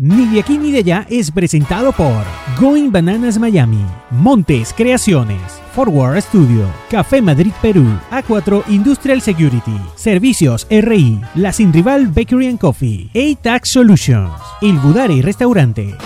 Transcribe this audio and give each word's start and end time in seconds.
Ni 0.00 0.28
de 0.28 0.38
aquí 0.38 0.58
ni 0.58 0.70
de 0.70 0.78
allá 0.78 1.06
es 1.10 1.32
presentado 1.32 1.90
por 1.90 2.22
Going 2.60 2.92
Bananas 2.92 3.36
Miami, 3.36 3.84
Montes 4.12 4.72
Creaciones, 4.72 5.40
Forward 5.74 6.22
Studio, 6.22 6.66
Café 6.88 7.20
Madrid 7.20 7.50
Perú, 7.60 7.84
A4 8.12 8.62
Industrial 8.68 9.20
Security, 9.20 9.76
Servicios 9.96 10.68
RI, 10.70 11.20
La 11.34 11.52
Sin 11.52 11.72
Rival 11.72 12.06
Bakery 12.06 12.46
and 12.46 12.60
Coffee, 12.60 13.10
A-Tax 13.12 13.70
Solutions, 13.70 14.30
Il 14.60 14.78
Budari 14.78 15.20
Restaurante. 15.20 15.96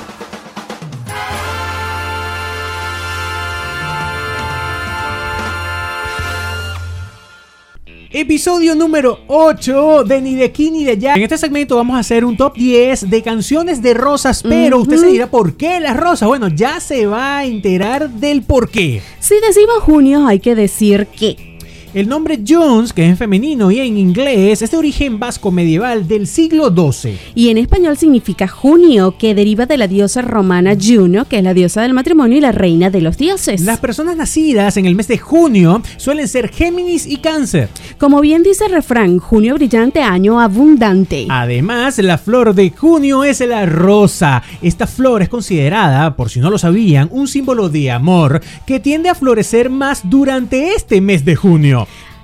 Episodio 8.15 8.75
número 8.75 9.21
8 9.27 10.05
de 10.05 10.21
Ni 10.21 10.35
de 10.35 10.45
aquí 10.45 10.71
ni 10.71 10.85
de 10.85 10.91
allá. 10.93 11.15
En 11.15 11.23
este 11.23 11.39
segmento 11.39 11.77
vamos 11.77 11.97
a 11.97 12.01
hacer 12.01 12.27
un 12.27 12.37
top 12.37 12.55
10 12.57 13.09
de 13.09 13.23
canciones 13.23 13.81
de 13.81 13.95
rosas, 13.95 14.43
pero 14.43 14.81
usted 14.81 14.99
se 14.99 15.07
dirá, 15.07 15.31
¿por 15.31 15.57
qué 15.57 15.81
las 15.81 15.97
rosas? 15.97 16.29
Bueno, 16.29 16.49
ya 16.49 16.79
se 16.81 17.07
va 17.07 17.39
a 17.39 17.45
enterar 17.47 18.11
del 18.11 18.43
por 18.43 18.69
qué. 18.69 19.01
Si 19.19 19.37
decimos 19.41 19.79
junio, 19.81 20.27
hay 20.27 20.41
que 20.41 20.55
decir 20.55 21.07
que 21.07 21.52
el 21.95 22.09
nombre 22.09 22.41
Jones, 22.47 22.93
que 22.93 23.05
es 23.05 23.11
en 23.11 23.17
femenino 23.17 23.71
y 23.71 23.81
en 23.81 23.99
inglés, 23.99 24.63
es 24.63 24.71
de 24.71 24.77
origen 24.77 25.19
vasco 25.19 25.51
medieval 25.51 26.09
del 26.09 26.27
siglo 26.27 26.69
XII. 26.69 27.19
Y 27.35 27.51
en 27.51 27.59
español 27.59 27.99
significa 27.99 28.49
junio, 28.49 29.17
que 29.19 29.35
deriva 29.35 29.67
de 29.67 29.77
la 29.77 29.89
diosa 29.89 30.23
romana 30.23 30.75
Juno, 30.81 31.27
que 31.27 31.39
es 31.39 31.45
la 31.45 31.53
diosa 31.53 31.83
del 31.83 31.93
matrimonio 31.93 32.39
y 32.39 32.41
la 32.41 32.53
reina 32.53 32.89
de 32.89 33.03
los 33.03 33.19
dioses. 33.19 33.61
Las 33.61 33.79
personas 33.79 34.17
nacidas 34.17 34.77
en 34.79 34.87
el 34.87 34.95
mes 34.95 35.09
de 35.09 35.19
junio 35.19 35.83
suelen 35.99 36.29
ser 36.29 36.49
Géminis 36.49 37.07
y 37.07 37.19
Cáncer. 37.19 37.69
Como 37.99 38.21
bien 38.21 38.43
dice 38.43 38.67
el 38.67 38.73
refrán, 38.73 39.19
junio 39.19 39.55
brillante, 39.55 40.01
año 40.03 40.41
abundante. 40.41 41.27
Además, 41.29 41.99
la 41.99 42.17
flor 42.17 42.55
de 42.55 42.71
junio 42.71 43.25
es 43.25 43.41
la 43.41 43.67
rosa. 43.67 44.43
Esta 44.63 44.87
flor 44.87 45.23
es 45.23 45.29
considerada, 45.29 46.17
por 46.17 46.31
si 46.31 46.41
no 46.41 46.51
lo 46.51 46.59
sabían, 46.59 47.09
un 47.11 47.29
símbolo 47.29 47.69
de 47.69 47.91
amor 47.91 48.41
que 48.67 48.81
tiende 48.81 49.11
a 49.11 49.15
florecer 49.15 49.69
más 49.69 50.09
durante 50.09 50.75
este 50.75 51.01
mes 51.01 51.25
de 51.25 51.37
junio. 51.37 51.82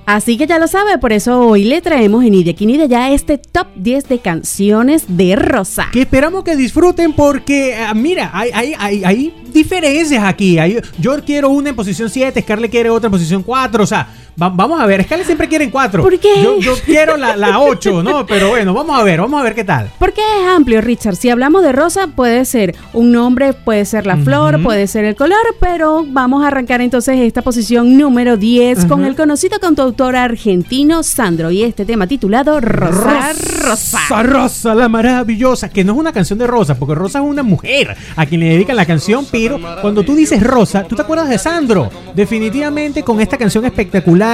Así 0.08 0.38
que 0.38 0.46
ya 0.46 0.58
lo 0.58 0.66
sabe, 0.68 0.96
por 0.96 1.12
eso 1.12 1.38
hoy 1.38 1.64
le 1.64 1.82
traemos 1.82 2.24
en 2.24 2.32
Ni 2.32 2.42
de 2.42 2.52
aquí 2.52 2.64
ni 2.64 2.78
de 2.78 2.84
allá 2.84 3.12
este 3.12 3.36
top 3.36 3.66
10 3.76 4.08
de 4.08 4.18
canciones 4.20 5.04
de 5.06 5.36
Rosa. 5.36 5.88
Que 5.92 6.00
esperamos 6.00 6.44
que 6.44 6.56
disfruten 6.56 7.12
porque, 7.12 7.76
ah, 7.76 7.92
mira, 7.92 8.30
hay, 8.32 8.72
hay, 8.78 9.04
hay, 9.04 9.34
diferencias 9.52 10.24
aquí. 10.24 10.56
yo 10.98 11.22
quiero 11.26 11.50
una 11.50 11.68
en 11.68 11.76
posición 11.76 12.08
7, 12.08 12.40
Scarlett 12.40 12.70
quiere 12.70 12.88
otra 12.88 13.08
en 13.08 13.12
posición 13.12 13.42
4, 13.42 13.84
o 13.84 13.86
sea 13.86 14.08
vamos 14.38 14.80
a 14.80 14.86
ver, 14.86 15.02
Scarlett 15.02 15.26
siempre 15.26 15.48
quieren 15.48 15.70
cuatro. 15.70 16.02
¿Por 16.02 16.18
qué? 16.18 16.42
Yo, 16.60 16.74
quiero 16.84 17.16
la, 17.16 17.36
la 17.36 17.58
ocho, 17.58 18.02
¿no? 18.02 18.24
Pero 18.24 18.50
bueno, 18.50 18.72
vamos 18.72 18.98
a 18.98 19.02
ver, 19.02 19.20
vamos 19.20 19.40
a 19.40 19.42
ver 19.42 19.54
qué 19.54 19.64
tal. 19.64 19.90
Porque 19.98 20.20
es 20.20 20.48
amplio, 20.48 20.80
Richard. 20.80 21.16
Si 21.16 21.28
hablamos 21.28 21.62
de 21.62 21.72
rosa, 21.72 22.06
puede 22.06 22.44
ser 22.44 22.76
un 22.92 23.10
nombre, 23.10 23.52
puede 23.52 23.84
ser 23.84 24.06
la 24.06 24.16
flor, 24.16 24.62
puede 24.62 24.86
ser 24.86 25.04
el 25.04 25.16
color, 25.16 25.38
pero 25.58 26.04
vamos 26.06 26.44
a 26.44 26.48
arrancar 26.48 26.80
entonces 26.80 27.18
esta 27.18 27.42
posición 27.42 27.98
número 27.98 28.36
10 28.36 28.84
con 28.84 29.04
el 29.04 29.16
conocido 29.16 29.58
cantautor 29.58 30.14
argentino 30.14 31.02
Sandro 31.02 31.50
y 31.50 31.62
este 31.62 31.84
tema 31.84 32.06
titulado 32.06 32.60
Rosa. 32.60 33.32
Rosa. 33.60 34.22
Rosa, 34.22 34.74
la 34.74 34.88
maravillosa, 34.88 35.68
que 35.68 35.82
no 35.82 35.94
es 35.94 35.98
una 35.98 36.12
canción 36.12 36.38
de 36.38 36.46
Rosa, 36.46 36.76
porque 36.76 36.94
Rosa 36.94 37.18
es 37.18 37.24
una 37.24 37.42
mujer 37.42 37.96
a 38.14 38.26
quien 38.26 38.40
le 38.40 38.50
dedican 38.50 38.76
la 38.76 38.86
canción, 38.86 39.26
pero 39.30 39.58
cuando 39.80 40.04
tú 40.04 40.14
dices 40.14 40.40
Rosa, 40.42 40.84
tú 40.84 40.94
te 40.94 41.02
acuerdas 41.02 41.28
de 41.28 41.38
Sandro. 41.38 41.90
Definitivamente 42.14 43.02
con 43.02 43.20
esta 43.20 43.36
canción 43.36 43.64
espectacular 43.64 44.27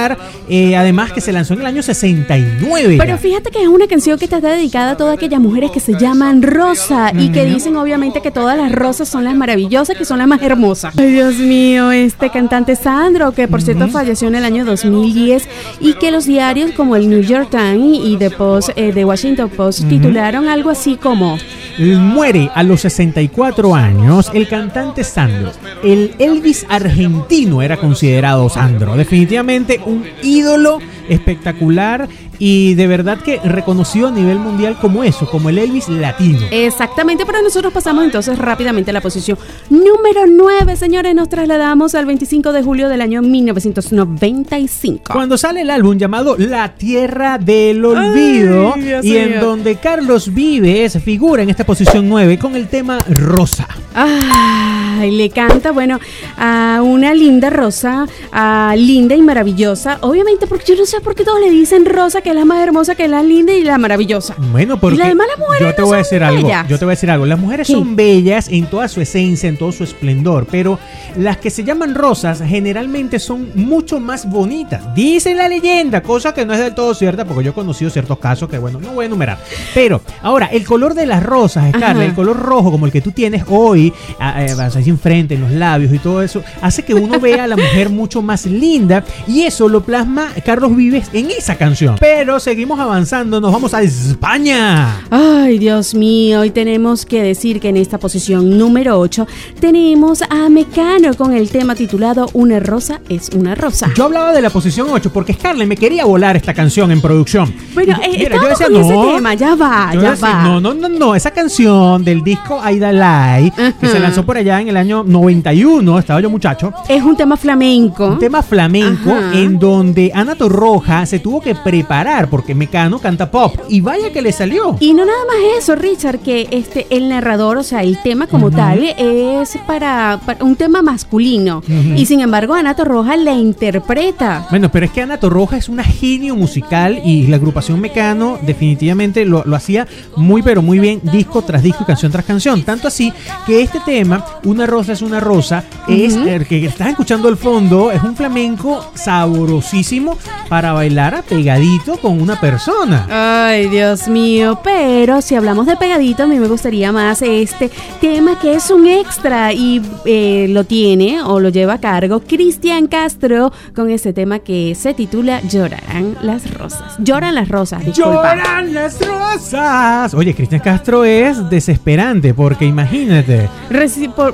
eh, 0.49 0.75
además 0.75 1.11
que 1.11 1.21
se 1.21 1.31
lanzó 1.31 1.53
en 1.53 1.61
el 1.61 1.65
año 1.65 1.81
69. 1.81 2.97
Pero 2.99 3.17
fíjate 3.17 3.51
que 3.51 3.61
es 3.61 3.67
una 3.67 3.87
canción 3.87 4.17
que 4.17 4.25
está 4.25 4.39
dedicada 4.39 4.91
a 4.91 4.97
todas 4.97 5.15
aquellas 5.15 5.39
mujeres 5.39 5.71
que 5.71 5.79
se 5.79 5.93
llaman 5.93 6.41
Rosa 6.41 7.11
y 7.17 7.29
que 7.29 7.45
dicen 7.45 7.75
obviamente 7.75 8.21
que 8.21 8.31
todas 8.31 8.57
las 8.57 8.71
rosas 8.71 9.07
son 9.07 9.23
las 9.23 9.35
maravillosas, 9.35 9.97
que 9.97 10.05
son 10.05 10.19
las 10.19 10.27
más 10.27 10.41
hermosas. 10.41 10.93
Ay, 10.97 11.11
Dios 11.11 11.35
mío, 11.35 11.91
este 11.91 12.29
cantante 12.29 12.75
Sandro, 12.75 13.31
que 13.31 13.47
por 13.47 13.61
cierto 13.61 13.87
falleció 13.87 14.27
en 14.27 14.35
el 14.35 14.45
año 14.45 14.65
2010 14.65 15.47
y 15.79 15.93
que 15.93 16.11
los 16.11 16.25
diarios 16.25 16.71
como 16.71 16.95
el 16.95 17.09
New 17.09 17.21
York 17.21 17.49
Times 17.49 17.99
y 18.03 18.17
The 18.17 18.31
Post, 18.31 18.69
eh, 18.75 18.91
The 18.93 19.05
Washington 19.05 19.49
Post 19.49 19.87
titularon 19.87 20.47
algo 20.47 20.69
así 20.69 20.95
como 20.95 21.37
muere 21.77 22.49
a 22.53 22.63
los 22.63 22.81
64 22.81 23.75
años 23.75 24.31
el 24.33 24.47
cantante 24.47 25.03
Sandro. 25.03 25.51
El 25.83 26.15
Elvis 26.19 26.65
argentino 26.69 27.61
era 27.61 27.77
considerado 27.77 28.49
Sandro. 28.49 28.95
Definitivamente 28.95 29.81
un 29.85 30.05
ídolo 30.23 30.79
espectacular 31.09 32.07
y 32.39 32.73
de 32.75 32.87
verdad 32.87 33.19
que 33.19 33.39
reconocido 33.43 34.07
a 34.07 34.11
nivel 34.11 34.39
mundial 34.39 34.77
como 34.79 35.03
eso, 35.03 35.29
como 35.29 35.49
el 35.49 35.57
Elvis 35.57 35.87
latino. 35.89 36.39
Exactamente, 36.51 37.25
pero 37.25 37.41
nosotros 37.41 37.71
pasamos 37.73 38.03
entonces 38.03 38.37
rápidamente 38.37 38.91
a 38.91 38.93
la 38.93 39.01
posición 39.01 39.37
número 39.69 40.25
9, 40.27 40.75
señores, 40.75 41.15
nos 41.15 41.29
trasladamos 41.29 41.95
al 41.95 42.05
25 42.05 42.51
de 42.51 42.63
julio 42.63 42.89
del 42.89 43.01
año 43.01 43.21
1995. 43.21 45.13
Cuando 45.13 45.37
sale 45.37 45.61
el 45.61 45.69
álbum 45.69 45.97
llamado 45.97 46.35
La 46.37 46.75
Tierra 46.75 47.37
del 47.37 47.83
Olvido 47.85 48.73
y 49.01 49.15
en 49.17 49.39
donde 49.39 49.75
Carlos 49.75 50.33
Vives 50.33 51.01
figura 51.03 51.43
en 51.43 51.49
esta 51.49 51.65
posición 51.65 52.09
9 52.09 52.37
con 52.37 52.55
el 52.55 52.67
tema 52.67 53.03
Rosa. 53.09 53.67
Ay, 53.93 55.11
le 55.11 55.29
canta, 55.29 55.71
bueno, 55.71 55.99
a 56.37 56.81
una 56.83 57.13
linda 57.13 57.49
rosa, 57.49 58.07
a 58.31 58.75
linda 58.77 59.15
y 59.15 59.21
maravillosa, 59.21 59.99
obviamente 60.01 60.47
porque 60.47 60.65
yo 60.73 60.75
no 60.75 60.85
sé 60.85 60.94
por 61.01 61.15
qué 61.15 61.23
todos 61.23 61.39
le 61.39 61.49
dicen 61.49 61.85
rosa 61.85 62.21
que 62.21 62.29
es 62.29 62.35
la 62.35 62.45
más 62.45 62.61
hermosa, 62.61 62.95
que 62.95 63.05
es 63.05 63.09
la 63.09 63.23
linda 63.23 63.53
y 63.53 63.63
la 63.63 63.77
maravillosa. 63.77 64.35
Bueno, 64.51 64.79
porque. 64.79 64.97
las 64.97 65.15
mujeres. 65.37 65.67
Yo 65.67 65.75
te 65.75 65.81
voy 65.81 65.95
a 65.95 65.97
decir 65.97 66.23
algo. 66.23 66.49
Yo 66.67 66.79
te 66.79 66.85
voy 66.85 66.91
a 66.91 66.95
decir 66.95 67.11
algo. 67.11 67.25
Las 67.25 67.39
mujeres 67.39 67.67
son 67.67 67.95
bellas 67.95 68.47
en 68.49 68.67
toda 68.67 68.87
su 68.87 69.01
esencia, 69.01 69.49
en 69.49 69.57
todo 69.57 69.71
su 69.71 69.83
esplendor. 69.83 70.47
Pero 70.49 70.79
las 71.17 71.37
que 71.37 71.49
se 71.49 71.63
llaman 71.63 71.95
rosas 71.95 72.41
generalmente 72.45 73.19
son 73.19 73.51
mucho 73.55 73.99
más 73.99 74.29
bonitas. 74.29 74.93
Dice 74.95 75.33
la 75.33 75.47
leyenda, 75.47 76.01
cosa 76.01 76.33
que 76.33 76.45
no 76.45 76.53
es 76.53 76.59
del 76.59 76.73
todo 76.73 76.93
cierta, 76.93 77.25
porque 77.25 77.43
yo 77.43 77.51
he 77.51 77.53
conocido 77.53 77.89
ciertos 77.89 78.19
casos 78.19 78.49
que, 78.49 78.57
bueno, 78.57 78.79
no 78.79 78.93
voy 78.93 79.03
a 79.03 79.07
enumerar. 79.07 79.37
Pero, 79.73 80.01
ahora, 80.21 80.47
el 80.47 80.65
color 80.65 80.93
de 80.93 81.05
las 81.05 81.23
rosas, 81.23 81.71
Scarlett, 81.75 82.09
el 82.09 82.15
color 82.15 82.37
rojo, 82.37 82.71
como 82.71 82.85
el 82.85 82.91
que 82.91 83.01
tú 83.01 83.11
tienes 83.11 83.43
hoy, 83.47 83.93
vas 84.19 84.75
ahí 84.75 84.89
enfrente, 84.89 85.35
en 85.35 85.41
los 85.41 85.51
labios 85.51 85.93
y 85.93 85.99
todo 85.99 86.21
eso, 86.21 86.43
hace 86.61 86.83
que 86.83 86.93
uno 86.93 87.19
vea 87.19 87.43
a 87.45 87.47
la 87.47 87.55
mujer 87.55 87.89
mucho 87.89 88.21
más 88.21 88.45
linda. 88.45 89.03
Y 89.27 89.43
eso 89.43 89.67
lo 89.67 89.83
plasma 89.83 90.29
Carlos 90.45 90.75
Vives 90.75 90.84
en 90.93 91.31
esa 91.31 91.55
canción. 91.55 91.95
Pero 91.99 92.39
seguimos 92.39 92.79
avanzando, 92.79 93.41
nos 93.41 93.51
vamos 93.51 93.73
a 93.73 93.81
España. 93.81 95.01
Ay, 95.09 95.57
Dios 95.57 95.95
mío, 95.95 96.45
y 96.45 96.51
tenemos 96.51 97.05
que 97.05 97.23
decir 97.23 97.59
que 97.59 97.69
en 97.69 97.77
esta 97.77 97.97
posición 97.97 98.57
número 98.57 98.99
8 98.99 99.27
tenemos 99.59 100.21
a 100.21 100.49
Mecano 100.49 101.13
con 101.15 101.33
el 101.33 101.49
tema 101.49 101.75
titulado 101.75 102.29
Una 102.33 102.59
rosa 102.59 103.01
es 103.09 103.29
una 103.35 103.55
rosa. 103.55 103.89
Yo 103.95 104.05
hablaba 104.05 104.31
de 104.33 104.41
la 104.41 104.49
posición 104.49 104.87
8 104.91 105.11
porque 105.11 105.33
Scarlett 105.33 105.67
me 105.67 105.77
quería 105.77 106.05
volar 106.05 106.35
esta 106.35 106.53
canción 106.53 106.91
en 106.91 107.01
producción. 107.01 107.53
Bueno, 107.73 107.97
yo, 107.97 108.03
eh, 108.03 108.29
yo 108.31 108.47
decía, 108.47 108.69
no, 108.69 108.79
ese 108.79 109.15
tema, 109.15 109.33
ya 109.33 109.55
va, 109.55 109.93
ya 109.93 110.15
va. 110.15 110.43
No, 110.43 110.61
no, 110.61 110.73
no, 110.73 110.89
no, 110.89 111.15
esa 111.15 111.31
canción 111.31 112.03
del 112.03 112.23
disco 112.23 112.59
Aida 112.61 112.91
Light, 112.91 113.53
que 113.79 113.87
se 113.87 113.99
lanzó 113.99 114.25
por 114.25 114.37
allá 114.37 114.61
en 114.61 114.69
el 114.69 114.77
año 114.77 115.03
91, 115.03 115.99
estaba 115.99 116.21
yo 116.21 116.29
muchacho. 116.29 116.71
Es 116.87 117.03
un 117.03 117.15
tema 117.15 117.37
flamenco. 117.37 118.07
Un 118.07 118.19
tema 118.19 118.41
flamenco 118.41 119.15
en 119.33 119.59
donde 119.59 120.11
Ana 120.13 120.35
Torroja 120.75 121.05
se 121.05 121.19
tuvo 121.19 121.39
que 121.39 121.55
preparar 121.55 122.29
porque 122.29 122.53
Mecano 122.53 122.99
canta 122.99 123.31
pop 123.31 123.55
y 123.69 123.79
vaya 123.79 124.11
que 124.11 124.21
le 124.21 124.33
salió. 124.33 124.75
Y 124.81 124.93
no 124.93 125.05
nada 125.05 125.19
más 125.25 125.37
eso, 125.57 125.75
Richard, 125.75 126.19
que 126.19 126.47
este 126.51 126.85
el 126.89 127.07
narrador, 127.07 127.57
o 127.57 127.63
sea, 127.63 127.81
el 127.81 128.01
tema 128.01 128.27
como 128.27 128.51
tal 128.51 128.83
es 128.83 129.57
para, 129.65 130.19
un 130.41 130.55
tema 130.57 130.81
masculino. 130.81 131.63
Y 131.95 132.05
sin 132.05 132.19
embargo 132.19 132.55
Ana 132.55 132.75
Torroja 132.75 133.15
la 133.15 133.33
interpreta. 133.33 134.47
Bueno, 134.49 134.69
pero 134.69 134.85
es 134.85 134.91
que 134.91 135.01
Ana 135.01 135.17
Torroja 135.17 135.55
es 135.55 135.69
una 135.69 135.83
genio 135.83 136.35
musical 136.35 137.01
y 137.05 137.27
la 137.27 137.37
agrupación 137.37 137.79
Mecano 137.79 138.37
definitivamente 138.41 139.23
lo, 139.23 139.43
hacía 139.55 139.87
muy 140.17 140.41
pero 140.41 140.61
muy 140.61 140.79
bien 140.79 140.99
disco 141.03 141.41
tras 141.41 141.63
disco 141.63 141.83
y 141.83 141.85
canción 141.85 142.11
tras 142.11 142.25
canción, 142.25 142.63
tanto 142.63 142.89
así 142.89 143.13
que 143.45 143.61
este 143.61 143.79
tema 143.79 144.25
Una 144.43 144.65
rosa 144.65 144.91
es 144.91 145.01
una 145.01 145.21
rosa 145.21 145.63
es 145.87 146.15
el 146.15 146.45
que 146.45 146.65
estás 146.65 146.89
escuchando 146.89 147.29
al 147.29 147.37
fondo, 147.37 147.91
es 147.91 148.03
un 148.03 148.15
flamenco 148.15 148.91
sabrosísimo 148.95 150.17
para 150.49 150.64
bailar 150.73 151.15
a 151.15 151.21
pegadito 151.21 151.97
con 151.97 152.21
una 152.21 152.39
persona. 152.39 153.07
Ay, 153.09 153.67
Dios 153.69 154.07
mío. 154.07 154.59
Pero 154.63 155.21
si 155.21 155.35
hablamos 155.35 155.65
de 155.65 155.75
pegadito, 155.77 156.23
a 156.23 156.27
mí 156.27 156.39
me 156.39 156.47
gustaría 156.47 156.91
más 156.91 157.21
este 157.21 157.69
tema 158.01 158.39
que 158.39 158.55
es 158.55 158.69
un 158.69 158.87
extra 158.87 159.53
y 159.53 159.81
eh, 160.05 160.47
lo 160.49 160.63
tiene 160.63 161.21
o 161.23 161.39
lo 161.39 161.49
lleva 161.49 161.73
a 161.73 161.79
cargo 161.79 162.21
Cristian 162.21 162.87
Castro 162.87 163.51
con 163.75 163.89
ese 163.89 164.13
tema 164.13 164.39
que 164.39 164.75
se 164.75 164.93
titula 164.93 165.41
Llorarán 165.41 166.17
las 166.21 166.53
rosas. 166.53 166.95
Lloran 166.99 167.35
las 167.35 167.49
rosas, 167.49 167.83
Lloran 167.93 168.73
las 168.73 168.99
rosas. 169.05 170.13
Oye, 170.13 170.33
Cristian 170.33 170.61
Castro 170.61 171.05
es 171.05 171.49
desesperante 171.49 172.33
porque 172.33 172.65
imagínate. 172.65 173.49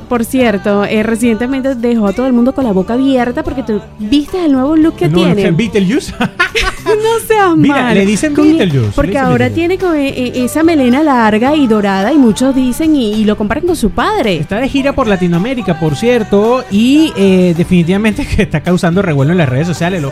por, 0.07 0.25
cierto, 0.25 0.85
eh, 0.85 1.03
recientemente 1.03 1.75
dejó 1.75 2.07
a 2.07 2.13
todo 2.13 2.27
el 2.27 2.33
mundo 2.33 2.53
con 2.53 2.63
la 2.63 2.71
boca 2.71 2.93
abierta 2.93 3.43
porque 3.43 3.63
tú 3.63 3.81
viste 3.99 4.45
el 4.45 4.51
nuevo 4.51 4.75
look 4.75 4.95
que 4.95 5.09
tiene. 5.09 5.51
Beetlejuice. 5.51 6.13
no 6.85 7.27
seas 7.27 7.55
Mira, 7.55 7.93
le 7.93 8.05
dicen 8.05 8.33
Beetlejuice. 8.33 8.91
Porque 8.95 9.17
ahora 9.17 9.49
tiene 9.49 9.75
e, 9.75 10.07
e, 10.07 10.45
esa 10.45 10.63
melena 10.63 11.03
larga 11.03 11.55
y 11.55 11.67
dorada 11.67 12.11
y 12.11 12.17
muchos 12.17 12.55
dicen 12.55 12.95
y, 12.95 13.23
lo 13.25 13.37
comparan 13.37 13.65
con 13.65 13.75
su 13.75 13.91
padre. 13.91 14.37
Está 14.37 14.57
de 14.57 14.69
gira 14.69 14.93
por 14.93 15.07
Latinoamérica, 15.07 15.79
por 15.79 15.95
cierto, 15.95 16.63
y 16.71 17.13
eh, 17.15 17.53
definitivamente 17.55 18.25
que 18.35 18.43
está 18.43 18.61
causando 18.61 19.01
revuelo 19.01 19.31
en 19.31 19.37
las 19.37 19.49
redes 19.49 19.67
sociales. 19.67 20.01
Lo, 20.01 20.11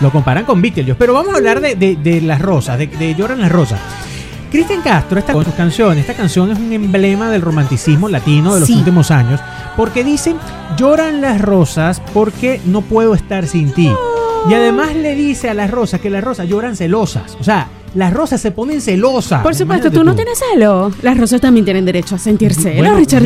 lo, 0.00 0.10
comparan 0.10 0.44
con 0.44 0.60
Beetlejuice. 0.60 0.96
Pero 0.98 1.14
vamos 1.14 1.34
a 1.34 1.36
hablar 1.36 1.60
de, 1.60 2.20
las 2.22 2.40
rosas, 2.40 2.78
de, 2.78 2.86
de 2.86 3.14
Lloran 3.14 3.40
las 3.40 3.52
rosas. 3.52 3.80
Cristian 4.50 4.80
Castro 4.80 5.18
está 5.18 5.32
con 5.32 5.44
sus 5.44 5.54
canciones. 5.54 5.98
Esta 5.98 6.14
canción 6.14 6.50
es 6.50 6.58
un 6.58 6.72
emblema 6.72 7.30
del 7.30 7.42
romanticismo 7.42 8.08
latino 8.08 8.54
de 8.54 8.60
los 8.60 8.70
últimos 8.70 9.10
años. 9.10 9.40
Porque 9.76 10.04
dicen, 10.04 10.36
lloran 10.76 11.20
las 11.20 11.40
rosas 11.40 12.00
porque 12.14 12.60
no 12.64 12.80
puedo 12.80 13.14
estar 13.14 13.46
sin 13.46 13.72
ti. 13.72 13.92
Y 14.48 14.54
además 14.54 14.94
le 14.94 15.14
dice 15.16 15.50
a 15.50 15.54
las 15.54 15.70
rosas 15.70 16.00
que 16.00 16.08
las 16.08 16.22
rosas 16.22 16.48
lloran 16.48 16.76
celosas. 16.76 17.36
O 17.40 17.44
sea, 17.44 17.68
las 17.96 18.12
rosas 18.12 18.40
se 18.40 18.50
ponen 18.50 18.80
celosas. 18.80 19.42
Por 19.42 19.54
supuesto, 19.54 19.90
tú, 19.90 20.04
no 20.04 20.14
tienes 20.14 20.38
celo. 20.38 20.92
Las 21.02 21.18
rosas 21.18 21.40
también 21.40 21.64
tienen 21.64 21.84
derecho 21.84 22.14
a 22.14 22.18
sentir 22.18 22.54
celo, 22.54 22.96
Richard 22.96 23.24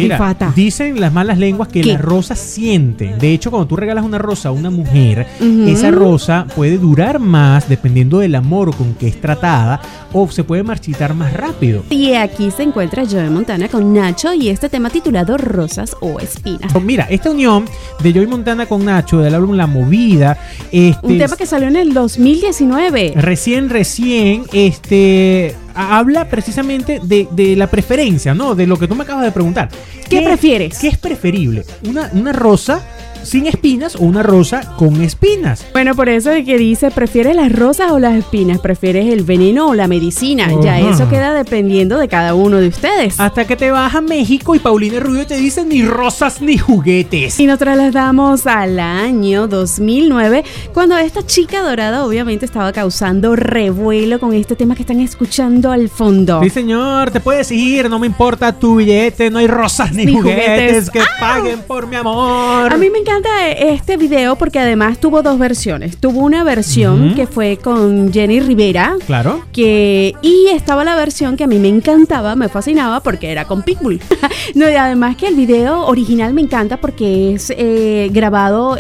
Dicen 0.55 1.01
las 1.01 1.13
malas 1.13 1.39
lenguas 1.39 1.69
que 1.69 1.85
las 1.85 2.01
rosas 2.01 2.39
sienten. 2.39 3.19
De 3.19 3.33
hecho, 3.33 3.51
cuando 3.51 3.67
tú 3.67 3.77
regalas 3.77 4.05
una 4.05 4.19
rosa 4.19 4.51
a 4.51 4.53
una 4.53 4.71
mujer, 4.71 5.27
esa 5.67 5.91
rosa 5.91 6.47
puede 6.55 6.79
durar 6.79 7.19
más 7.19 7.69
dependiendo 7.69 8.21
del 8.21 8.35
amor 8.35 8.75
con 8.75 8.95
que 8.95 9.09
es 9.09 9.21
tratada 9.21 9.81
o 10.13 10.29
se 10.31 10.45
puede 10.45 10.63
marchitar 10.63 11.15
más 11.15 11.33
rápido. 11.33 11.83
Y 11.91 12.15
aquí 12.15 12.51
se 12.51 12.63
encuentra 12.63 13.05
Joey 13.05 13.31
Montana 13.31 13.69
con 13.69 13.93
Nacho 13.93 14.33
y 14.33 14.49
este 14.49 14.69
tema 14.69 14.91
titulado 14.91 15.37
Rosas 15.37 15.97
o 16.01 16.19
Espinas. 16.21 16.75
Oh, 16.75 16.81
mira, 16.81 17.07
esta 17.11 17.31
unión 17.31 17.67
de 18.03 18.13
Joey 18.13 18.27
Montana 18.27 18.67
con 18.67 18.85
Nacho 18.85 19.19
del 19.19 19.35
álbum 19.35 19.57
La 19.57 19.67
Movida. 19.67 20.39
Este, 20.73 21.07
Un 21.07 21.19
tema 21.19 21.37
que 21.37 21.47
salió 21.47 21.69
en 21.69 21.77
el 21.77 21.93
2019. 21.93 23.15
Recién, 23.17 23.71
recién 23.71 24.45
este 24.67 25.55
habla 25.75 26.29
precisamente 26.29 27.01
de, 27.03 27.57
la 27.57 27.69
preferencia, 27.69 28.35
¿no? 28.35 28.55
De 28.55 28.67
lo 28.67 28.79
que 28.79 28.89
tú 28.89 28.95
me 28.95 29.05
acabas 29.05 29.25
de 29.25 29.33
preguntar. 29.33 29.69
¿Qué, 30.09 30.23
prefieres? 30.23 30.79
¿Qué 30.79 30.89
es 30.89 30.99
preferible? 30.99 31.65
¿Una, 31.89 32.11
una 32.13 32.33
rosa 32.33 32.83
sin 33.23 33.47
espinas 33.47 33.97
o 33.97 34.01
una 34.01 34.23
rosa 34.23 34.75
con 34.77 35.01
espinas. 35.03 35.67
Bueno, 35.73 35.95
por 35.95 36.09
eso 36.09 36.31
es 36.31 36.45
que 36.45 36.59
dice, 36.59 36.91
¿prefieres 36.91 37.37
las 37.37 37.53
rosas 37.53 37.93
o 37.93 37.99
las 37.99 38.15
espinas? 38.15 38.59
¿Prefieres 38.59 39.13
el 39.13 39.25
veneno 39.25 39.69
o 39.69 39.75
la 39.75 39.87
medicina? 39.87 40.49
Ya 40.63 40.79
eso 40.79 41.09
queda 41.09 41.35
dependiendo 41.35 41.99
de 41.99 42.09
cada 42.09 42.35
uno 42.35 42.59
de 42.59 42.69
ustedes. 42.69 43.19
Hasta 43.21 43.47
que 43.47 43.57
te 43.57 43.71
vas 43.71 43.95
a 43.95 44.01
México 44.01 44.55
y 44.55 44.59
Paulina 44.59 45.01
Rubio 45.01 45.27
te 45.27 45.37
dice 45.37 45.65
ni 45.65 45.85
rosas 45.85 46.41
ni 46.41 46.59
juguetes. 46.59 47.39
Y 47.39 47.47
nos 47.47 47.59
trasladamos 47.59 48.47
al 48.47 48.81
año 48.81 49.47
2009, 49.47 50.45
cuando 50.73 50.97
esta 50.97 51.25
chica 51.25 51.63
dorada 51.63 52.05
obviamente 52.05 52.45
estaba 52.47 52.73
causando 52.73 53.37
revuelo 53.37 54.19
con 54.19 54.33
este 54.33 54.57
tema 54.57 54.75
que 54.75 54.83
están 54.83 55.01
escuchando 55.01 55.71
al 55.71 55.89
fondo. 55.89 56.41
Sí, 56.43 56.51
señor, 56.51 57.11
te 57.11 57.21
puedes 57.21 57.51
ir, 57.51 57.91
no 57.91 57.99
me 57.99 58.07
importa 58.07 58.59
tu 58.59 58.77
billete, 58.77 59.31
no 59.31 59.39
hay 59.39 59.47
rosas 59.47 59.93
ni, 59.93 60.13
juguetes, 60.13 60.91
que 60.91 61.03
paguen 61.19 61.61
por 61.61 61.87
mi 61.87 61.97
amor. 61.97 62.73
A 62.73 62.77
mí 62.77 62.89
me 62.91 62.99
encanta 62.99 63.10
encanta 63.11 63.49
este 63.49 63.97
video 63.97 64.37
porque 64.37 64.61
además 64.61 64.99
tuvo 65.01 65.23
dos 65.23 65.39
versiones. 65.39 65.97
Tuvo 65.97 66.21
una 66.21 66.45
versión 66.45 67.15
que 67.15 67.27
fue 67.27 67.57
con 67.57 68.13
Jenny 68.13 68.41
Rivera. 68.41 68.97
Claro. 69.05 69.43
Que, 69.53 70.15
y 70.23 70.47
estaba 70.55 70.85
la 70.85 70.95
versión 70.95 71.37
que 71.37 71.45
a 71.45 71.47
mí 71.47 71.59
me 71.59 71.69
encantaba, 71.69 72.37
me 72.37 72.49
fascinaba 72.49 73.01
porque 73.01 73.31
era 73.33 73.47
con 73.47 73.63
Pitbull. 73.63 74.01
no, 74.55 74.71
y 74.71 74.75
además 74.75 75.17
que 75.17 75.27
el 75.27 75.35
video 75.35 75.87
original 75.87 76.33
me 76.35 76.43
encanta 76.43 76.77
porque 76.77 77.35
es 77.35 77.53
eh, 77.57 78.09
grabado 78.13 78.77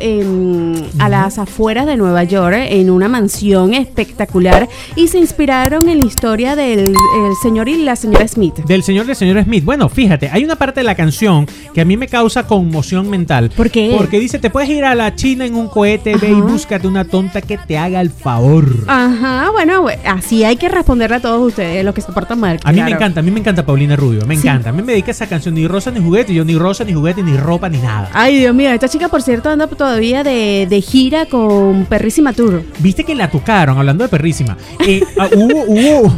a 0.98 1.08
las 1.08 1.38
afueras 1.38 1.86
de 1.86 1.96
Nueva 1.96 2.22
York 2.22 2.56
en 2.56 2.90
una 2.90 3.08
mansión 3.08 3.74
espectacular 3.74 4.68
y 4.94 5.08
se 5.08 5.18
inspiraron 5.18 5.88
en 5.88 6.00
la 6.00 6.06
historia 6.06 6.54
del 6.54 6.94
señor 7.42 7.68
y 7.68 7.82
la 7.82 7.96
señora 7.96 8.28
Smith. 8.28 8.54
Del 8.66 8.84
señor 8.84 9.06
y 9.06 9.08
la 9.08 9.14
señora 9.16 9.42
Smith. 9.42 9.64
Bueno, 9.64 9.88
fíjate, 9.88 10.30
hay 10.30 10.44
una 10.44 10.54
parte 10.54 10.80
de 10.80 10.84
la 10.84 10.94
canción 10.94 11.48
que 11.74 11.80
a 11.80 11.84
mí 11.84 11.96
me 11.96 12.06
causa 12.06 12.46
conmoción 12.46 13.10
mental. 13.10 13.50
¿Por 13.56 13.70
qué? 13.70 13.94
Porque 13.96 14.19
dice, 14.20 14.38
te 14.38 14.50
puedes 14.50 14.69
ir 14.69 14.84
a 14.84 14.94
la 14.94 15.14
China 15.14 15.44
en 15.44 15.55
un 15.55 15.69
cohete, 15.69 16.17
ve 16.17 16.31
y 16.31 16.40
búscate 16.40 16.87
una 16.87 17.05
tonta 17.05 17.40
que 17.40 17.58
te 17.58 17.76
haga 17.78 18.00
el 18.00 18.11
favor. 18.11 18.67
Ajá, 18.87 19.50
bueno, 19.50 19.87
así 20.06 20.44
hay 20.44 20.56
que 20.56 20.69
responderle 20.69 21.17
a 21.17 21.20
todos 21.20 21.49
ustedes, 21.49 21.84
los 21.84 21.94
que 21.94 22.00
se 22.00 22.12
portan 22.12 22.38
mal. 22.40 22.61
A 22.64 22.72
mí 22.72 22.82
me 22.82 22.90
encanta, 22.90 23.20
a 23.20 23.22
mí 23.22 23.31
me 23.31 23.40
encanta 23.40 23.64
Paulina 23.64 23.96
Rubio, 23.96 24.25
me 24.26 24.34
encanta. 24.34 24.70
A 24.70 24.72
mí 24.72 24.82
me 24.82 24.93
dedica 24.93 25.11
esa 25.11 25.26
canción, 25.26 25.55
ni 25.55 25.67
rosa 25.67 25.90
ni 25.90 26.00
juguete, 26.00 26.34
yo 26.34 26.44
ni 26.44 26.56
rosa 26.56 26.84
ni 26.84 26.93
juguete, 26.93 27.22
ni 27.22 27.37
ropa, 27.37 27.69
ni 27.69 27.78
nada. 27.78 28.11
Ay, 28.12 28.38
Dios 28.38 28.55
mío, 28.55 28.70
esta 28.70 28.88
chica, 28.88 29.08
por 29.08 29.22
cierto, 29.22 29.49
anda 29.50 29.67
todavía 29.67 30.23
de, 30.23 30.84
gira 30.87 31.26
con 31.26 31.87
Perrísima 31.87 32.32
Tour. 32.32 32.62
Viste 32.78 33.05
que 33.05 33.14
la 33.14 33.31
tocaron, 33.31 33.78
hablando 33.78 34.05
de 34.05 34.08
Perrísima. 34.08 34.56
Eh, 34.87 35.02
ah, 35.19 35.28
hubo, 35.34 35.64
hubo, 35.66 36.12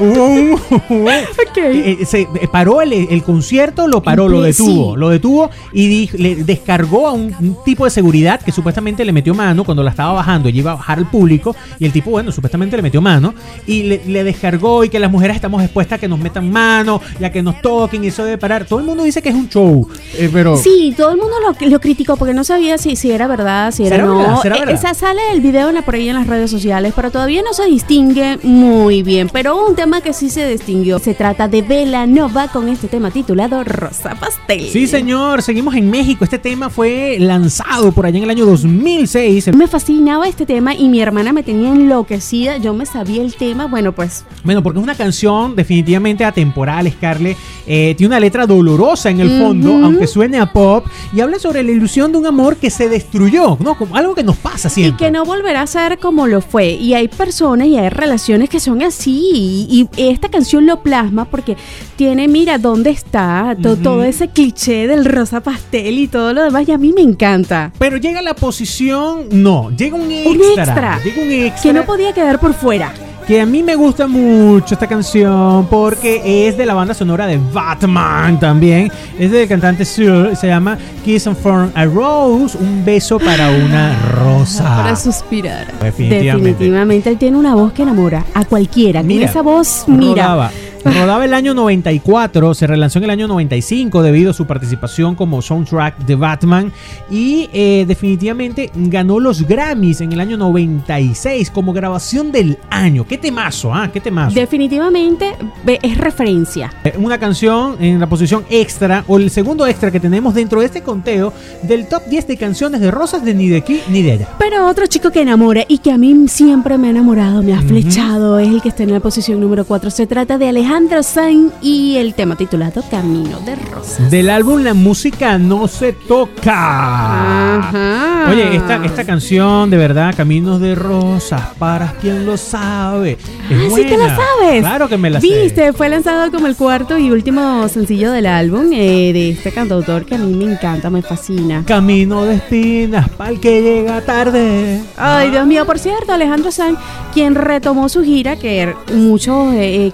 hubo, 0.90 1.10
eh, 1.10 1.98
eh, 2.00 2.06
se 2.06 2.28
paró 2.50 2.82
el, 2.82 3.22
concierto, 3.22 3.86
lo 3.86 4.02
paró, 4.02 4.28
lo 4.28 4.42
detuvo, 4.42 4.96
lo 4.96 5.08
detuvo 5.08 5.50
y 5.72 6.10
le 6.16 6.36
descargó 6.36 6.91
a 7.06 7.12
un, 7.12 7.56
tipo 7.64 7.84
de 7.84 7.90
seguridad 7.90 8.40
que 8.40 8.52
supuestamente 8.52 9.04
le 9.04 9.12
metió 9.12 9.34
mano 9.34 9.64
cuando 9.64 9.82
la 9.82 9.90
estaba 9.90 10.12
bajando 10.12 10.48
y 10.48 10.58
iba 10.58 10.72
a 10.72 10.74
bajar 10.74 10.98
al 10.98 11.10
público 11.10 11.54
y 11.78 11.84
el 11.84 11.92
tipo, 11.92 12.10
bueno, 12.10 12.32
supuestamente 12.32 12.76
le 12.76 12.82
metió 12.82 13.00
mano 13.00 13.34
y 13.66 13.82
le, 13.82 14.24
descargó 14.24 14.84
y 14.84 14.88
que 14.88 14.98
las 14.98 15.10
mujeres 15.10 15.36
estamos 15.36 15.62
expuestas 15.62 15.96
a 15.96 16.00
que 16.00 16.08
nos 16.08 16.18
metan 16.18 16.50
mano 16.50 17.00
y 17.18 17.24
a 17.24 17.32
que 17.32 17.42
nos 17.42 17.60
toquen 17.60 18.04
y 18.04 18.08
eso 18.08 18.24
debe 18.24 18.38
parar. 18.38 18.64
Todo 18.64 18.78
el 18.78 18.84
mundo 18.84 19.04
dice 19.04 19.20
que 19.22 19.30
es 19.30 19.34
un 19.34 19.48
show, 19.48 19.88
eh, 20.14 20.30
pero... 20.32 20.56
Sí, 20.56 20.94
todo 20.96 21.10
el 21.10 21.16
mundo 21.16 21.34
lo, 21.40 21.68
lo 21.68 21.80
criticó 21.80 22.16
porque 22.16 22.34
no 22.34 22.44
sabía 22.44 22.78
si, 22.78 22.96
si 22.96 23.10
era 23.10 23.26
verdad, 23.26 23.72
si 23.72 23.86
era 23.86 23.98
no. 23.98 24.42
Eh, 24.44 24.64
esa 24.68 24.94
sale 24.94 25.20
el 25.32 25.40
video 25.40 25.68
en 25.68 25.74
la, 25.74 25.82
por 25.82 25.94
ahí 25.94 26.08
en 26.08 26.16
las 26.16 26.26
redes 26.26 26.50
sociales, 26.50 26.92
pero 26.94 27.10
todavía 27.10 27.42
no 27.42 27.52
se 27.52 27.66
distingue 27.66 28.38
muy 28.42 29.02
bien. 29.02 29.28
Pero 29.32 29.66
un 29.66 29.74
tema 29.74 30.00
que 30.00 30.12
sí 30.12 30.30
se 30.30 30.48
distinguió. 30.48 30.98
Se 30.98 31.14
trata 31.14 31.48
de 31.48 31.62
Vela 31.62 32.06
Nova 32.06 32.48
con 32.48 32.68
este 32.68 32.88
tema 32.88 33.10
titulado 33.10 33.64
Rosa 33.64 34.14
Pastel. 34.14 34.68
Sí, 34.68 34.86
señor, 34.86 35.42
seguimos 35.42 35.74
en 35.74 35.90
México. 35.90 36.24
Este 36.24 36.38
tema 36.38 36.70
fue 36.70 36.81
fue 36.82 37.16
lanzado 37.20 37.92
por 37.92 38.06
allá 38.06 38.18
en 38.18 38.24
el 38.24 38.30
año 38.30 38.44
2006. 38.44 39.54
Me 39.54 39.68
fascinaba 39.68 40.26
este 40.26 40.44
tema 40.44 40.74
y 40.74 40.88
mi 40.88 41.00
hermana 41.00 41.32
me 41.32 41.44
tenía 41.44 41.68
enloquecida. 41.68 42.56
Yo 42.56 42.74
me 42.74 42.86
sabía 42.86 43.22
el 43.22 43.36
tema. 43.36 43.66
Bueno, 43.66 43.92
pues. 43.92 44.24
Bueno, 44.42 44.64
porque 44.64 44.80
es 44.80 44.82
una 44.82 44.96
canción 44.96 45.54
definitivamente 45.54 46.24
atemporal, 46.24 46.90
Scarlett. 46.90 47.36
Eh, 47.68 47.94
tiene 47.96 48.08
una 48.08 48.18
letra 48.18 48.48
dolorosa 48.48 49.10
en 49.10 49.20
el 49.20 49.38
fondo, 49.38 49.78
aunque 49.80 50.08
suene 50.08 50.40
a 50.40 50.52
pop. 50.52 50.84
Y 51.14 51.20
habla 51.20 51.38
sobre 51.38 51.62
la 51.62 51.70
ilusión 51.70 52.10
de 52.10 52.18
un 52.18 52.26
amor 52.26 52.56
que 52.56 52.68
se 52.68 52.88
destruyó, 52.88 53.56
¿no? 53.60 53.76
Como 53.78 53.94
algo 53.94 54.16
que 54.16 54.24
nos 54.24 54.36
pasa 54.38 54.68
siempre. 54.68 54.96
Y 54.96 55.06
que 55.06 55.12
no 55.12 55.24
volverá 55.24 55.62
a 55.62 55.66
ser 55.68 55.98
como 55.98 56.26
lo 56.26 56.40
fue. 56.40 56.70
Y 56.70 56.94
hay 56.94 57.06
personas 57.06 57.68
y 57.68 57.78
hay 57.78 57.90
relaciones 57.90 58.48
que 58.48 58.58
son 58.58 58.82
así. 58.82 59.68
Y, 59.70 59.88
esta 59.96 60.28
canción 60.28 60.66
lo 60.66 60.82
plasma 60.82 61.26
porque 61.26 61.56
tiene, 61.94 62.26
mira, 62.26 62.58
dónde 62.58 62.90
está 62.90 63.56
todo 63.62 64.02
ese 64.02 64.26
cliché 64.26 64.88
del 64.88 65.04
rosa 65.04 65.40
pastel 65.42 65.98
y 65.98 66.08
todo 66.08 66.32
lo 66.32 66.42
demás 66.42 66.66
a 66.72 66.78
mí 66.78 66.92
me 66.92 67.02
encanta. 67.02 67.72
Pero 67.78 67.96
llega 67.96 68.22
la 68.22 68.34
posición, 68.34 69.26
no, 69.30 69.70
llega 69.70 69.96
un 69.96 70.10
extra. 70.10 70.98
Llega 71.02 71.22
un 71.22 71.30
extra. 71.30 71.62
Que 71.62 71.72
no 71.72 71.84
podía 71.84 72.12
quedar 72.12 72.38
por 72.38 72.54
fuera. 72.54 72.92
Que 73.26 73.40
a 73.40 73.46
mí 73.46 73.62
me 73.62 73.76
gusta 73.76 74.08
mucho 74.08 74.74
esta 74.74 74.88
canción 74.88 75.66
porque 75.70 76.48
es 76.48 76.56
de 76.56 76.66
la 76.66 76.74
banda 76.74 76.92
sonora 76.92 77.26
de 77.28 77.38
Batman 77.38 78.40
también. 78.40 78.90
Es 79.16 79.30
del 79.30 79.46
cantante 79.46 79.84
Sir, 79.84 80.34
se 80.34 80.48
llama 80.48 80.76
Kiss 81.04 81.28
and 81.28 81.36
Form 81.36 81.70
a 81.74 81.84
Rose, 81.84 82.58
un 82.58 82.84
beso 82.84 83.20
para 83.20 83.50
una 83.50 83.96
rosa. 84.10 84.64
Para 84.82 84.96
suspirar. 84.96 85.72
Definitivamente. 85.80 86.48
Definitivamente 86.48 87.10
él 87.10 87.18
tiene 87.18 87.36
una 87.36 87.54
voz 87.54 87.72
que 87.72 87.82
enamora 87.82 88.24
a 88.34 88.44
cualquiera. 88.44 89.04
Mira, 89.04 89.26
esa 89.26 89.42
voz, 89.42 89.84
mira. 89.86 90.24
Rodaba 90.24 90.50
el 90.84 91.34
año 91.34 91.54
94, 91.54 92.54
se 92.54 92.66
relanzó 92.66 92.98
en 92.98 93.04
el 93.04 93.10
año 93.10 93.28
95 93.28 94.02
debido 94.02 94.32
a 94.32 94.34
su 94.34 94.46
participación 94.46 95.14
como 95.14 95.40
soundtrack 95.40 95.98
de 95.98 96.16
Batman 96.16 96.72
y 97.10 97.48
eh, 97.52 97.84
definitivamente 97.86 98.70
ganó 98.74 99.20
los 99.20 99.46
Grammys 99.46 100.00
en 100.00 100.12
el 100.12 100.20
año 100.20 100.36
96 100.36 101.50
como 101.50 101.72
grabación 101.72 102.32
del 102.32 102.58
año. 102.70 103.06
Qué 103.06 103.18
temazo, 103.18 103.72
¿ah? 103.72 103.90
Qué 103.92 104.00
temazo. 104.00 104.34
Definitivamente 104.34 105.34
es 105.66 105.98
referencia. 105.98 106.72
Eh, 106.84 106.94
una 106.98 107.18
canción 107.18 107.76
en 107.80 108.00
la 108.00 108.08
posición 108.08 108.44
extra 108.50 109.04
o 109.06 109.16
el 109.18 109.30
segundo 109.30 109.66
extra 109.66 109.90
que 109.90 110.00
tenemos 110.00 110.34
dentro 110.34 110.60
de 110.60 110.66
este 110.66 110.82
conteo 110.82 111.32
del 111.62 111.88
top 111.88 112.02
10 112.06 112.26
de 112.26 112.36
canciones 112.36 112.80
de 112.80 112.90
Rosas 112.90 113.24
de 113.24 113.34
ni 113.34 113.48
de 113.48 113.58
aquí 113.58 113.80
ni 113.88 114.02
de 114.02 114.12
allá. 114.12 114.28
Pero 114.38 114.66
otro 114.66 114.86
chico 114.86 115.10
que 115.10 115.22
enamora 115.22 115.64
y 115.68 115.78
que 115.78 115.92
a 115.92 115.98
mí 115.98 116.26
siempre 116.28 116.76
me 116.78 116.88
ha 116.88 116.90
enamorado, 116.90 117.42
me 117.42 117.54
ha 117.54 117.60
flechado, 117.60 118.38
es 118.38 118.48
el 118.48 118.60
que 118.60 118.68
está 118.68 118.82
en 118.82 118.92
la 118.92 119.00
posición 119.00 119.40
número 119.40 119.64
4. 119.64 119.90
Se 119.90 120.06
trata 120.06 120.38
de 120.38 120.48
Alejandro 120.48 120.71
Alejandro 120.72 121.02
Sain 121.02 121.52
y 121.60 121.98
el 121.98 122.14
tema 122.14 122.34
titulado 122.34 122.82
Camino 122.90 123.40
de 123.40 123.56
Rosas. 123.56 124.10
Del 124.10 124.30
álbum 124.30 124.62
La 124.62 124.72
música 124.72 125.36
no 125.36 125.68
se 125.68 125.92
toca. 125.92 127.58
Ajá. 127.58 128.30
Oye, 128.30 128.56
esta, 128.56 128.82
esta 128.82 129.04
canción, 129.04 129.68
de 129.68 129.76
verdad, 129.76 130.14
Caminos 130.16 130.60
de 130.60 130.74
Rosas, 130.74 131.42
para 131.58 131.92
quien 132.00 132.24
lo 132.24 132.38
sabe. 132.38 133.18
Es 133.50 133.72
ah, 133.72 133.74
sí 133.74 133.84
te 133.84 133.98
la 133.98 134.16
sabes. 134.16 134.60
Claro 134.60 134.88
que 134.88 134.96
me 134.96 135.10
la 135.10 135.20
sé. 135.20 135.26
Viste, 135.26 135.72
fue 135.74 135.90
lanzado 135.90 136.30
como 136.30 136.46
el 136.46 136.56
cuarto 136.56 136.96
y 136.96 137.10
último 137.10 137.68
sencillo 137.68 138.10
del 138.10 138.24
álbum 138.24 138.72
eh, 138.72 139.12
de 139.12 139.30
este 139.30 139.52
cantautor 139.52 140.06
que 140.06 140.14
a 140.14 140.18
mí 140.18 140.32
me 140.32 140.52
encanta, 140.52 140.88
me 140.88 141.02
fascina. 141.02 141.64
Camino 141.66 142.24
de 142.24 142.36
espinas, 142.36 143.10
para 143.10 143.30
el 143.30 143.40
que 143.40 143.60
llega 143.60 144.00
tarde. 144.00 144.80
Ay, 144.96 145.30
Dios 145.30 145.46
mío, 145.46 145.66
por 145.66 145.78
cierto, 145.78 146.12
Alejandro 146.12 146.50
Sanz, 146.50 146.78
quien 147.12 147.34
retomó 147.34 147.90
su 147.90 148.02
gira, 148.02 148.36
que 148.36 148.74
muchos 148.94 149.52
eh, 149.52 149.86
eh, 149.86 149.92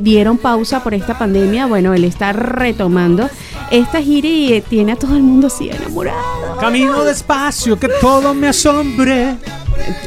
dieron 0.00 0.38
pausa 0.38 0.82
por 0.82 0.94
esta 0.94 1.18
pandemia, 1.18 1.66
bueno, 1.66 1.94
él 1.94 2.04
está 2.04 2.32
retomando 2.32 3.28
esta 3.70 4.00
gira 4.00 4.28
y 4.28 4.60
tiene 4.62 4.92
a 4.92 4.96
todo 4.96 5.16
el 5.16 5.22
mundo 5.22 5.48
así 5.48 5.68
enamorado. 5.70 6.56
Camino 6.60 7.04
despacio, 7.04 7.78
que 7.78 7.88
todo 8.00 8.34
me 8.34 8.48
asombre. 8.48 9.36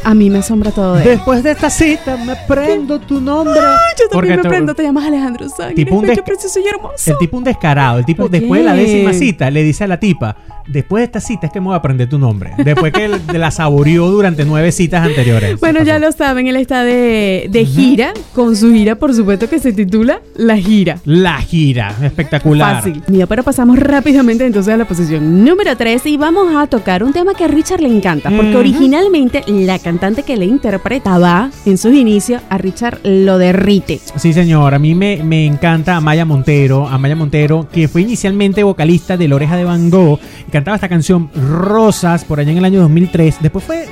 A 0.04 0.14
mí 0.14 0.30
me 0.30 0.40
asombra 0.40 0.72
todo. 0.72 0.96
Después 0.96 1.44
de 1.44 1.52
esta 1.52 1.70
cita 1.70 2.18
me 2.18 2.36
prendo 2.48 3.00
tu 3.00 3.22
nombre. 3.22 3.60
yo 3.98 4.10
también 4.10 4.38
me 4.38 4.50
prendo, 4.50 4.76
te 4.76 4.84
llamas 4.84 5.06
Alejandro 5.06 5.48
Sanz. 5.50 5.76
Tipo 5.76 5.96
un 5.96 6.06
precioso 6.06 6.60
y 6.60 6.68
hermoso. 6.68 7.12
El 7.12 7.18
tipo 7.18 7.38
un 7.38 7.44
descarado. 7.44 8.00
El 8.00 8.06
tipo 8.06 8.28
después 8.28 8.62
de 8.62 8.66
la 8.66 8.74
décima 8.74 9.14
cita 9.14 9.50
le 9.52 9.64
dice 9.64 9.84
a 9.84 9.88
la 9.88 10.00
tipa, 10.00 10.36
después 10.70 11.02
de 11.02 11.06
esta 11.06 11.20
cita 11.20 11.48
es 11.48 11.54
que 11.54 11.60
me 11.60 11.68
voy 11.68 11.74
a 11.74 11.78
aprender 11.78 12.08
tu 12.08 12.18
nombre. 12.18 12.52
Después 12.64 12.94
que 12.94 13.10
la 13.38 13.52
saboreó 13.52 14.10
durante 14.10 14.46
nueve 14.46 14.72
citas 14.72 15.06
anteriores. 15.06 15.60
Bueno, 15.60 15.84
ya 15.84 16.00
lo 16.00 16.12
saben, 16.12 16.48
él 16.48 16.56
está 16.56 16.84
de, 16.84 17.68
gira, 17.68 18.14
con 18.34 18.56
su 18.56 18.72
gira, 18.72 18.96
por 18.96 19.14
supuesto, 19.14 19.50
que 19.50 19.60
se 19.60 19.74
titula 19.74 20.22
La 20.36 20.58
Gira. 20.58 21.00
La 21.06 21.38
Gira, 21.40 21.96
espectacular. 22.02 22.76
Fácil. 22.78 23.04
Mira, 23.08 23.26
pero 23.26 23.44
pasamos 23.44 23.78
rápidamente 23.80 24.46
entonces 24.46 24.74
a 24.74 24.78
la 24.78 24.86
posición 24.86 25.44
número 25.44 25.76
3 25.76 26.06
y 26.06 26.18
vamos 26.18 26.56
a 26.56 26.68
tocar 26.68 27.04
un 27.04 27.14
tema 27.14 27.34
que 27.34 27.46
a 27.46 27.48
Richard 27.48 27.82
le 27.82 27.90
encanta, 27.90 28.30
porque 28.30 28.56
originalmente 28.56 29.44
la 29.66 29.80
cantante 29.80 30.24
que 30.24 30.38
le 30.38 30.46
interpretaba 30.46 31.50
en 31.66 31.78
sus 31.78 31.94
inicios 31.94 32.42
a 32.50 32.58
Richard 32.58 33.00
lo 33.04 33.38
derrite. 33.38 34.00
Sí, 34.16 34.34
señor, 34.34 34.74
a 34.74 34.80
mí 34.80 34.96
me, 34.96 35.24
me 35.24 35.46
encanta 35.46 35.96
Amaya 35.96 36.26
Montero, 36.26 36.88
Amaya 36.88 37.16
Montero, 37.16 37.68
que 37.72 37.88
fue 37.88 38.02
inicialmente 38.02 38.64
vocalista 38.64 39.18
de 39.18 39.28
La 39.28 39.36
Oreja 39.36 39.56
de 39.56 39.64
Van 39.64 39.90
Gogh 39.90 40.20
cantaba 40.50 40.76
esta 40.76 40.90
canción 40.90 41.30
Rosas 41.34 42.26
por 42.26 42.40
allá 42.40 42.52
en 42.52 42.58
el 42.58 42.66
año 42.66 42.82
2003. 42.82 43.38
Después 43.42 43.64
fue 43.64 43.86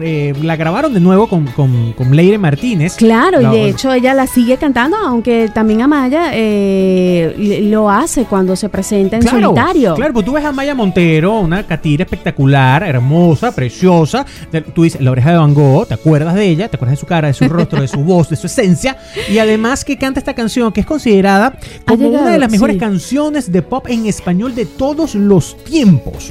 eh, 0.00 0.34
la 0.42 0.56
grabaron 0.56 0.92
de 0.92 1.00
nuevo 1.00 1.26
con, 1.26 1.46
con, 1.46 1.92
Leire 2.12 2.36
Martínez. 2.36 2.96
Claro, 2.96 3.40
y 3.40 3.46
de 3.46 3.68
hecho 3.68 3.92
ella 3.92 4.12
la 4.12 4.26
sigue 4.26 4.58
cantando, 4.58 4.96
aunque 4.96 5.50
también 5.52 5.80
Amaya 5.80 6.30
eh, 6.34 7.62
lo 7.70 7.88
hace 7.88 8.24
cuando 8.24 8.54
se 8.54 8.68
presenta 8.68 9.16
en 9.16 9.22
solitario. 9.22 9.94
Claro, 9.94 10.12
pues 10.12 10.26
tú 10.26 10.32
ves 10.32 10.44
a 10.44 10.48
Amaya 10.48 10.74
Montero, 10.74 11.40
una 11.40 11.62
catira 11.66 12.04
espectacular, 12.04 12.82
hermosa, 12.82 13.54
preciosa. 13.54 14.26
Tú 14.74 14.82
dices, 14.82 15.00
la 15.12 15.20
oreja 15.20 15.30
de 15.32 15.36
Van 15.36 15.54
Gogh, 15.54 15.86
te 15.86 15.94
acuerdas 15.94 16.34
de 16.34 16.48
ella, 16.48 16.68
te 16.68 16.76
acuerdas 16.76 16.96
de 16.96 17.00
su 17.00 17.06
cara, 17.06 17.28
de 17.28 17.34
su 17.34 17.48
rostro, 17.48 17.80
de 17.80 17.88
su 17.88 18.00
voz, 18.04 18.30
de 18.30 18.36
su 18.36 18.46
esencia. 18.46 18.96
Y 19.30 19.38
además 19.38 19.84
que 19.84 19.98
canta 19.98 20.20
esta 20.20 20.34
canción 20.34 20.72
que 20.72 20.80
es 20.80 20.86
considerada 20.86 21.58
como 21.86 22.08
una 22.08 22.30
de 22.30 22.38
las 22.38 22.50
mejores 22.50 22.78
canciones 22.78 23.52
de 23.52 23.62
pop 23.62 23.86
en 23.88 24.06
español 24.06 24.54
de 24.54 24.64
todos 24.64 25.14
los 25.14 25.62
tiempos. 25.64 26.30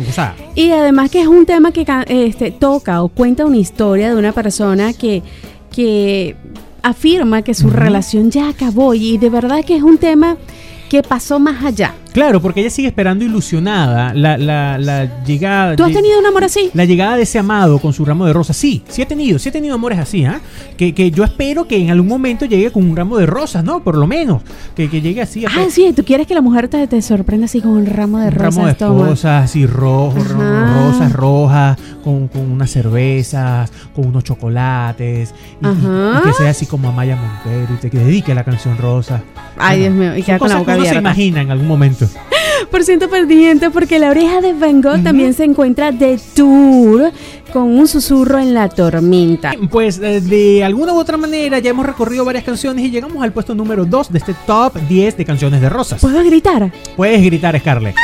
Y 0.55 0.71
además 0.71 1.11
que 1.11 1.21
es 1.21 1.27
un 1.27 1.45
tema 1.45 1.71
que 1.71 1.85
este, 2.07 2.51
toca 2.51 3.03
o 3.03 3.09
cuenta 3.09 3.45
una 3.45 3.57
historia 3.57 4.09
de 4.09 4.15
una 4.15 4.31
persona 4.31 4.93
que, 4.93 5.21
que 5.71 6.35
afirma 6.81 7.43
que 7.43 7.53
su 7.53 7.69
relación 7.69 8.31
ya 8.31 8.49
acabó 8.49 8.95
y 8.95 9.17
de 9.17 9.29
verdad 9.29 9.63
que 9.63 9.75
es 9.75 9.83
un 9.83 9.99
tema 9.99 10.37
que 10.91 11.01
pasó 11.01 11.39
más 11.39 11.63
allá. 11.63 11.93
Claro, 12.11 12.41
porque 12.41 12.59
ella 12.59 12.69
sigue 12.69 12.89
esperando 12.89 13.23
ilusionada 13.23 14.13
la, 14.13 14.37
la, 14.37 14.77
la 14.77 15.23
llegada. 15.23 15.77
¿Tú 15.77 15.85
has 15.85 15.93
tenido 15.93 16.19
un 16.19 16.25
amor 16.25 16.43
así? 16.43 16.69
La 16.73 16.83
llegada 16.83 17.15
de 17.15 17.23
ese 17.23 17.39
amado 17.39 17.79
con 17.79 17.93
su 17.93 18.03
ramo 18.03 18.25
de 18.25 18.33
rosas. 18.33 18.57
Sí, 18.57 18.83
sí 18.89 19.01
he 19.01 19.05
tenido, 19.05 19.39
sí 19.39 19.47
he 19.47 19.51
tenido 19.53 19.73
amores 19.73 19.99
así, 19.99 20.25
¿ah? 20.25 20.41
Que, 20.75 20.93
que, 20.93 21.09
yo 21.09 21.23
espero 21.23 21.65
que 21.65 21.77
en 21.77 21.91
algún 21.91 22.09
momento 22.09 22.43
llegue 22.43 22.71
con 22.71 22.89
un 22.89 22.97
ramo 22.97 23.17
de 23.17 23.25
rosas, 23.25 23.63
¿no? 23.63 23.81
Por 23.81 23.95
lo 23.95 24.05
menos. 24.05 24.41
Que, 24.75 24.89
que 24.89 24.99
llegue 24.99 25.21
así. 25.21 25.45
ah, 25.45 25.67
sí, 25.69 25.93
tú 25.95 26.03
quieres 26.03 26.27
que 26.27 26.33
la 26.33 26.41
mujer 26.41 26.67
te, 26.67 26.85
te 26.87 27.01
sorprenda 27.01 27.45
así 27.45 27.61
con 27.61 27.71
un 27.71 27.85
ramo 27.85 28.19
de 28.19 28.29
rosas. 28.29 28.57
Un 28.57 28.75
ramo 28.77 29.03
de 29.03 29.09
rosas, 29.11 29.45
así 29.45 29.65
rojo, 29.65 30.17
rosas 30.17 31.13
rojas, 31.13 31.77
con, 32.03 32.27
con, 32.27 32.51
unas 32.51 32.69
cervezas, 32.69 33.71
con 33.95 34.07
unos 34.07 34.25
chocolates. 34.25 35.33
Y, 35.61 36.21
que 36.25 36.33
sea 36.33 36.49
así 36.49 36.65
como 36.65 36.89
Amaya 36.89 37.15
Montero 37.15 37.75
y 37.75 37.77
te 37.77 37.89
que 37.89 37.99
dedique 37.99 38.35
la 38.35 38.43
canción 38.43 38.77
Rosa. 38.77 39.23
Ay, 39.61 39.79
Dios 39.81 39.93
mío, 39.93 40.17
y 40.17 40.23
queda 40.23 40.39
con 40.39 40.49
la 40.49 40.57
boca 40.57 40.73
abierta. 40.73 40.93
se 40.93 40.99
imagina 40.99 41.41
en 41.41 41.51
algún 41.51 41.67
momento. 41.67 42.07
Por 42.69 42.83
ciento 42.83 43.09
pendiente 43.09 43.69
porque 43.69 43.99
la 43.99 44.09
oreja 44.09 44.39
de 44.39 44.53
Van 44.53 44.81
Gogh 44.81 45.03
también 45.03 45.33
se 45.33 45.43
encuentra 45.43 45.91
de 45.91 46.19
tour 46.35 47.11
con 47.51 47.63
un 47.63 47.87
susurro 47.87 48.39
en 48.39 48.53
la 48.53 48.69
tormenta. 48.69 49.53
Pues 49.69 49.99
eh, 49.99 50.21
de 50.21 50.63
alguna 50.63 50.93
u 50.93 50.97
otra 50.97 51.17
manera 51.17 51.59
ya 51.59 51.71
hemos 51.71 51.85
recorrido 51.85 52.23
varias 52.23 52.43
canciones 52.43 52.85
y 52.85 52.91
llegamos 52.91 53.21
al 53.21 53.33
puesto 53.33 53.55
número 53.55 53.85
2 53.85 54.11
de 54.11 54.19
este 54.19 54.35
top 54.45 54.75
10 54.87 55.17
de 55.17 55.25
canciones 55.25 55.59
de 55.59 55.69
Rosas. 55.69 55.99
¿Puedo 56.01 56.23
gritar? 56.23 56.71
Puedes 56.95 57.21
gritar, 57.23 57.59
Scarlett. 57.59 57.95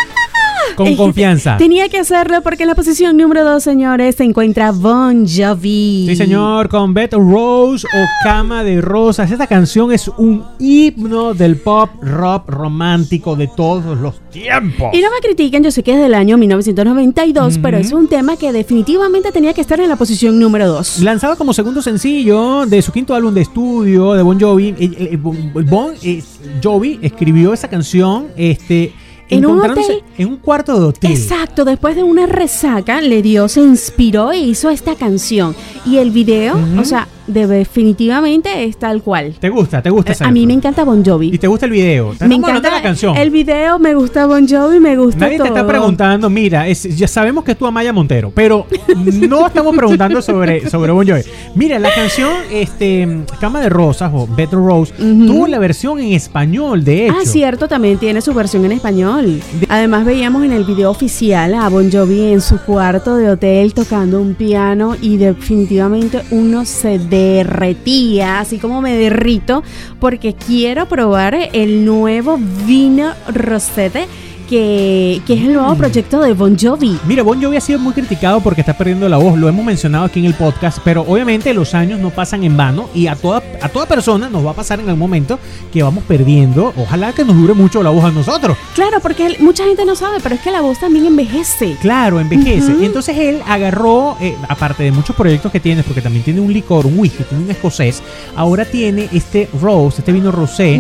Con 0.76 0.96
confianza. 0.96 1.58
Tenía 1.58 1.90
que 1.90 1.98
hacerlo 1.98 2.42
porque 2.42 2.64
en 2.64 2.70
la 2.70 2.76
posición 2.76 3.18
número 3.18 3.44
2, 3.44 3.64
señores, 3.64 4.16
se 4.16 4.24
encuentra 4.24 4.72
Bon 4.72 5.26
Jovi. 5.28 6.06
Sí, 6.10 6.16
señor, 6.16 6.70
con 6.70 6.94
Beth 6.94 7.14
Rose 7.14 7.88
o 7.88 8.06
Cama 8.24 8.64
de 8.64 8.82
Rosas. 8.82 9.32
Esta 9.32 9.48
canción 9.48 9.92
es 9.92 10.08
un 10.08 10.44
himno 10.60 11.34
del 11.34 11.58
pop 11.58 11.90
rock 12.02 12.50
romántico 12.50 13.36
de 13.36 13.48
todos 13.48 13.98
los 13.98 14.20
tiempos. 14.30 14.94
Y 14.94 15.02
no 15.02 15.10
me 15.12 15.20
critiquen, 15.22 15.64
yo 15.64 15.72
sé 15.72 15.84
que 15.84 15.94
es 15.94 16.00
del 16.00 16.14
año 16.14 16.38
1992, 16.38 17.60
pero 17.62 17.78
es 17.78 17.92
un 17.92 18.08
tema 18.08 18.38
que 18.38 18.52
definitivamente 18.52 19.32
tenía 19.32 19.54
que 19.54 19.62
estar 19.62 19.80
en 19.80 19.90
la 19.90 19.96
posición 19.96 20.40
número 20.40 20.68
2. 20.68 21.00
Lanzado 21.00 21.38
como 21.38 21.54
segundo 21.54 21.82
sencillo 21.82 22.66
de 22.66 22.82
su 22.82 22.92
quinto 22.92 23.16
álbum 23.16 23.34
de 23.34 23.42
estudio 23.42 24.14
de 24.14 24.24
Bon 24.24 24.40
Jovi, 24.40 24.70
eh, 24.70 25.10
eh, 25.12 25.18
Bon 25.18 25.94
eh, 26.04 26.24
Jovi 26.64 27.00
escribió 27.02 27.54
esa 27.54 27.68
canción 27.68 28.28
este 28.36 28.94
en 29.30 29.46
un 29.46 29.60
hotel. 29.60 30.04
En 30.18 30.28
un 30.28 30.38
cuarto 30.38 30.80
de 30.80 30.86
hotel. 30.86 31.12
Exacto, 31.12 31.66
después 31.66 31.96
de 31.96 32.04
una 32.04 32.26
resaca, 32.26 33.02
le 33.02 33.22
dio, 33.22 33.48
se 33.48 33.62
inspiró 33.62 34.32
e 34.32 34.40
hizo 34.40 34.70
esta 34.70 34.96
canción. 34.96 35.56
Y 35.86 35.98
el 35.98 36.12
video, 36.12 36.58
o 36.80 36.84
sea, 36.84 37.08
definitivamente 37.28 38.66
es 38.66 38.78
tal 38.78 39.02
cual. 39.02 39.36
¿Te 39.40 39.50
gusta? 39.50 39.82
¿Te 39.82 39.90
gusta? 39.90 40.14
a 40.20 40.32
mí 40.32 40.48
me 40.48 40.54
encanta 40.54 40.84
Bon 40.84 41.04
Jovi. 41.04 41.32
¿Y 41.34 41.38
te 41.38 41.48
gusta 41.48 41.66
el 41.66 41.72
video? 41.72 42.14
Me 42.26 42.36
encanta 42.36 42.70
la 42.70 42.82
canción. 42.82 43.16
El 43.16 43.30
video, 43.30 43.80
me 43.80 43.94
gusta 43.94 44.26
Bon 44.26 44.48
Jovi, 44.48 44.80
me 44.80 44.98
gusta 44.98 45.20
Nadie 45.20 45.38
te 45.38 45.48
está 45.48 45.66
preguntando, 45.66 46.30
mira, 46.30 46.68
ya 46.70 47.08
sabemos 47.08 47.44
que 47.44 47.52
es 47.52 47.58
tú 47.58 47.66
Amaya 47.66 47.94
Montero, 47.94 48.32
pero 48.34 48.66
no 48.96 49.48
estamos 49.48 49.76
preguntando 49.76 50.22
sobre, 50.22 50.70
sobre 50.70 50.92
Bon 50.92 51.08
Jovi. 51.08 51.22
Mira, 51.56 51.80
la 51.80 51.94
canción 51.94 52.32
este, 52.52 53.24
Cama 53.40 53.62
de 53.62 53.70
Rosas 53.70 54.12
o 54.14 54.28
Better 54.28 54.60
Rose 54.60 54.94
tuvo 54.98 55.48
la 55.48 55.60
versión 55.60 56.00
en 56.00 56.14
español, 56.14 56.84
de 56.84 57.06
hecho. 57.06 57.16
Ah, 57.18 57.26
cierto, 57.26 57.68
también 57.68 57.98
tiene 57.98 58.22
su 58.22 58.34
versión 58.34 58.66
en 58.66 58.72
español. 58.72 59.42
Además 59.70 60.06
veíamos 60.06 60.44
en 60.44 60.54
el 60.54 60.64
video 60.64 60.92
oficial 60.92 61.54
a 61.54 61.70
Bon 61.70 61.92
Jovi 61.92 62.34
en 62.34 62.42
su 62.42 62.60
cuarto 62.60 63.16
de 63.16 63.30
hotel 63.30 63.74
tocando 63.74 64.22
un 64.22 64.36
piano 64.36 64.96
y 65.02 65.18
definitivamente 65.18 66.22
uno 66.32 66.66
se 66.66 67.00
derretía, 67.18 68.40
así 68.40 68.58
como 68.58 68.82
me 68.82 68.98
derrito, 68.98 69.64
porque 70.00 70.34
quiero 70.34 70.88
probar 70.88 71.36
el 71.54 71.86
nuevo 71.86 72.40
vino 72.66 73.14
rosete 73.28 74.08
que, 74.48 75.18
es 75.18 75.30
el 75.30 75.54
nuevo 75.54 75.76
mm. 75.76 75.78
proyecto 75.78 76.22
de 76.22 76.34
Bon 76.34 76.58
Jovi. 76.58 76.98
Mira, 77.06 77.24
Bon 77.24 77.42
Jovi 77.42 77.58
ha 77.58 77.62
sido 77.62 77.80
muy 77.80 77.94
criticado 77.94 78.40
porque 78.42 78.62
está 78.62 78.76
perdiendo 78.76 79.08
la 79.10 79.18
voz, 79.18 79.38
lo 79.38 79.48
hemos 79.48 79.66
mencionado 79.66 80.06
aquí 80.06 80.20
en 80.20 80.26
el 80.26 80.34
podcast, 80.34 80.80
pero 80.84 81.02
obviamente 81.02 81.54
los 81.54 81.74
años 81.74 82.00
no 82.00 82.10
pasan 82.10 82.44
en 82.44 82.58
vano 82.58 82.90
y 82.94 83.08
a 83.08 83.16
toda, 83.16 83.44
a 83.62 83.70
toda 83.70 83.86
persona 83.86 84.30
nos 84.30 84.46
va 84.46 84.52
a 84.52 84.54
pasar 84.54 84.80
en 84.80 84.86
algún 84.86 85.00
momento 85.00 85.40
que 85.72 85.84
vamos 85.84 86.04
perdiendo. 86.06 86.74
Ojalá 86.78 87.14
que 87.14 87.24
nos 87.24 87.36
dure 87.36 87.54
mucho 87.54 87.84
la 87.84 87.90
voz 87.90 88.06
a 88.06 88.12
nosotros. 88.12 88.58
Claro, 88.74 89.00
porque 89.02 89.38
mucha 89.40 89.66
gente 89.66 89.86
no 89.86 89.96
sabe, 89.96 90.18
pero 90.22 90.36
es 90.36 90.42
que 90.42 90.52
la 90.52 90.62
voz 90.62 90.80
también 90.80 91.06
envejece. 91.06 91.76
Claro, 91.82 92.20
envejece. 92.20 92.76
Y 92.80 92.86
entonces 92.86 93.18
él 93.18 93.42
agarró, 93.48 94.18
eh, 94.22 94.36
aparte 94.48 94.84
de 94.84 94.92
muchos 94.92 95.16
proyectos 95.16 95.52
que 95.52 95.60
tiene, 95.60 95.84
porque 95.84 96.02
también 96.02 96.24
tiene 96.24 96.40
un 96.40 96.52
licor, 96.52 96.86
un 96.86 96.98
whisky, 96.98 97.24
tiene 97.24 97.44
un 97.44 97.52
escocés, 97.52 98.02
ahora 98.36 98.66
tiene 98.66 99.10
este 99.12 99.50
rose, 99.62 100.00
este 100.00 100.12
vino 100.12 100.32
rosé, 100.32 100.80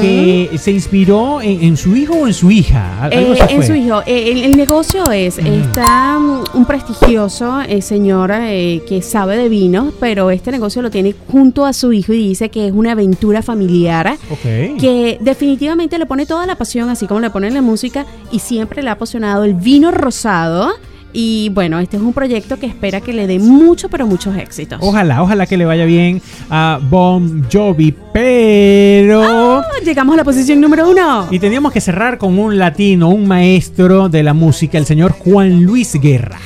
que 0.00 0.50
se 0.58 0.70
inspiró 0.70 1.40
en, 1.40 1.76
su 1.76 1.96
hijo 1.96 2.14
o 2.14 2.26
en 2.26 2.34
su 2.34 2.50
hija. 2.50 3.07
Eh, 3.10 3.38
en 3.48 3.62
su 3.66 3.74
hijo. 3.74 4.02
Eh, 4.06 4.44
el, 4.44 4.56
negocio 4.56 5.10
es, 5.10 5.38
está 5.38 6.18
mm, 6.18 6.44
un 6.54 6.64
prestigioso 6.64 7.60
eh, 7.60 7.82
señor 7.82 8.28
que 8.28 9.00
sabe 9.02 9.36
de 9.36 9.48
vinos, 9.48 9.94
pero 9.98 10.30
este 10.30 10.50
negocio 10.50 10.82
lo 10.82 10.90
tiene 10.90 11.14
junto 11.30 11.64
a 11.64 11.72
su 11.72 11.92
hijo 11.92 12.12
y 12.12 12.28
dice 12.28 12.50
que 12.50 12.66
es 12.66 12.72
una 12.72 12.92
aventura 12.92 13.42
familiar. 13.42 14.16
Que 14.42 15.18
definitivamente 15.20 15.98
le 15.98 16.06
pone 16.06 16.26
toda 16.26 16.46
la 16.46 16.56
pasión, 16.56 16.88
así 16.90 17.06
como 17.06 17.20
le 17.20 17.30
pone 17.30 17.50
la 17.50 17.62
música, 17.62 18.06
y 18.30 18.38
siempre 18.38 18.82
le 18.82 18.90
ha 18.90 18.92
apasionado 18.92 19.44
el 19.44 19.54
vino 19.54 19.90
rosado 19.90 20.72
Y 21.12 21.48
bueno, 21.50 21.78
este 21.78 21.96
es 21.96 22.02
un 22.02 22.12
proyecto 22.12 22.58
que 22.58 22.66
espera 22.66 23.00
que 23.00 23.12
le 23.12 23.26
dé 23.26 23.38
mucho, 23.38 23.88
pero 23.88 24.06
muchos 24.06 24.36
éxitos. 24.36 24.78
Ojalá, 24.82 25.22
ojalá 25.22 25.46
que 25.46 25.56
le 25.56 25.64
vaya 25.64 25.84
bien 25.84 26.20
a 26.50 26.78
Bon 26.90 27.44
Jovi, 27.50 27.94
pero... 28.12 29.22
Ah, 29.22 29.66
llegamos 29.84 30.14
a 30.14 30.18
la 30.18 30.24
posición 30.24 30.60
número 30.60 30.88
uno. 30.90 31.28
Y 31.30 31.38
teníamos 31.38 31.72
que 31.72 31.80
cerrar 31.80 32.18
con 32.18 32.38
un 32.38 32.58
latino, 32.58 33.08
un 33.08 33.26
maestro 33.26 34.08
de 34.08 34.22
la 34.22 34.34
música, 34.34 34.78
el 34.78 34.86
señor 34.86 35.12
Juan 35.12 35.62
Luis 35.62 35.94
Guerra 35.94 36.38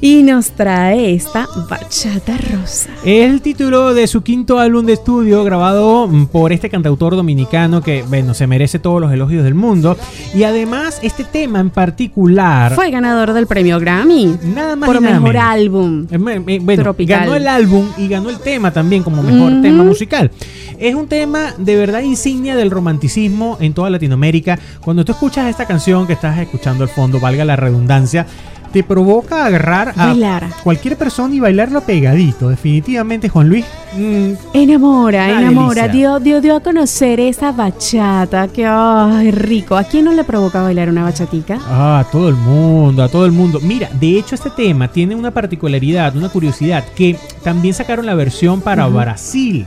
y 0.00 0.22
nos 0.22 0.52
trae 0.52 1.14
esta 1.14 1.46
Bachata 1.68 2.36
Rosa. 2.52 2.90
El 3.04 3.42
título 3.42 3.92
de 3.92 4.06
su 4.06 4.22
quinto 4.22 4.58
álbum 4.58 4.86
de 4.86 4.94
estudio 4.94 5.44
grabado 5.44 6.08
por 6.32 6.52
este 6.52 6.70
cantautor 6.70 7.16
dominicano 7.16 7.82
que, 7.82 8.02
bueno, 8.02 8.34
se 8.34 8.46
merece 8.46 8.78
todos 8.78 9.00
los 9.00 9.12
elogios 9.12 9.44
del 9.44 9.54
mundo. 9.54 9.96
Y 10.34 10.44
además, 10.44 11.00
este 11.02 11.24
tema 11.24 11.60
en 11.60 11.70
particular... 11.70 12.74
Fue 12.74 12.90
ganador 12.90 13.32
del 13.32 13.46
premio 13.46 13.78
Grammy. 13.78 14.38
Nada 14.54 14.76
más 14.76 14.88
Por 14.88 15.00
mejor 15.00 15.36
álbum. 15.36 16.06
Eh, 16.10 16.60
bueno, 16.60 16.94
ganó 16.98 17.34
el 17.34 17.46
álbum 17.46 17.86
y 17.98 18.08
ganó 18.08 18.30
el 18.30 18.38
tema 18.38 18.72
también 18.72 19.02
como 19.02 19.22
mejor 19.22 19.60
tema 19.60 19.84
musical. 19.84 20.30
Es 20.78 20.94
un 20.94 21.08
tema 21.08 21.52
de 21.58 21.76
verdad 21.76 22.00
insignia 22.00 22.56
del 22.56 22.70
romanticismo 22.70 23.58
en 23.60 23.74
toda 23.74 23.90
Latinoamérica. 23.90 24.58
Cuando 24.80 25.04
tú 25.04 25.12
escuchas 25.12 25.46
esta 25.50 25.66
canción 25.66 26.06
que 26.06 26.14
estás 26.14 26.38
escuchando 26.38 26.84
al 26.84 26.90
fondo, 26.90 27.20
valga 27.20 27.44
la 27.44 27.54
redundancia, 27.54 28.26
te 28.72 28.82
provoca 28.82 29.46
agarrar 29.46 29.94
a 29.96 30.14
cualquier 30.62 30.96
persona 30.96 31.34
y 31.34 31.40
bailarlo 31.40 31.80
pegadito. 31.82 32.48
Definitivamente, 32.48 33.28
Juan 33.28 33.48
Luis. 33.48 33.64
Mm, 33.92 34.32
enamora, 34.54 35.40
enamora. 35.40 35.88
Dio, 35.88 36.20
dio, 36.20 36.40
dio 36.40 36.56
a 36.56 36.60
conocer 36.60 37.18
esa 37.20 37.52
bachata. 37.52 38.48
Que 38.48 38.64
ay, 38.66 39.30
rico. 39.30 39.76
¿A 39.76 39.84
quién 39.84 40.04
no 40.04 40.12
le 40.12 40.24
provoca 40.24 40.62
bailar 40.62 40.88
una 40.88 41.02
bachatica? 41.02 41.58
Ah, 41.66 42.00
a 42.00 42.10
todo 42.10 42.28
el 42.28 42.36
mundo, 42.36 43.02
a 43.02 43.08
todo 43.08 43.26
el 43.26 43.32
mundo. 43.32 43.58
Mira, 43.60 43.90
de 43.98 44.18
hecho, 44.18 44.34
este 44.34 44.50
tema 44.50 44.88
tiene 44.88 45.14
una 45.14 45.30
particularidad, 45.30 46.16
una 46.16 46.28
curiosidad, 46.28 46.84
que 46.94 47.16
también 47.42 47.74
sacaron 47.74 48.06
la 48.06 48.14
versión 48.14 48.60
para 48.60 48.86
Brasil 48.86 49.66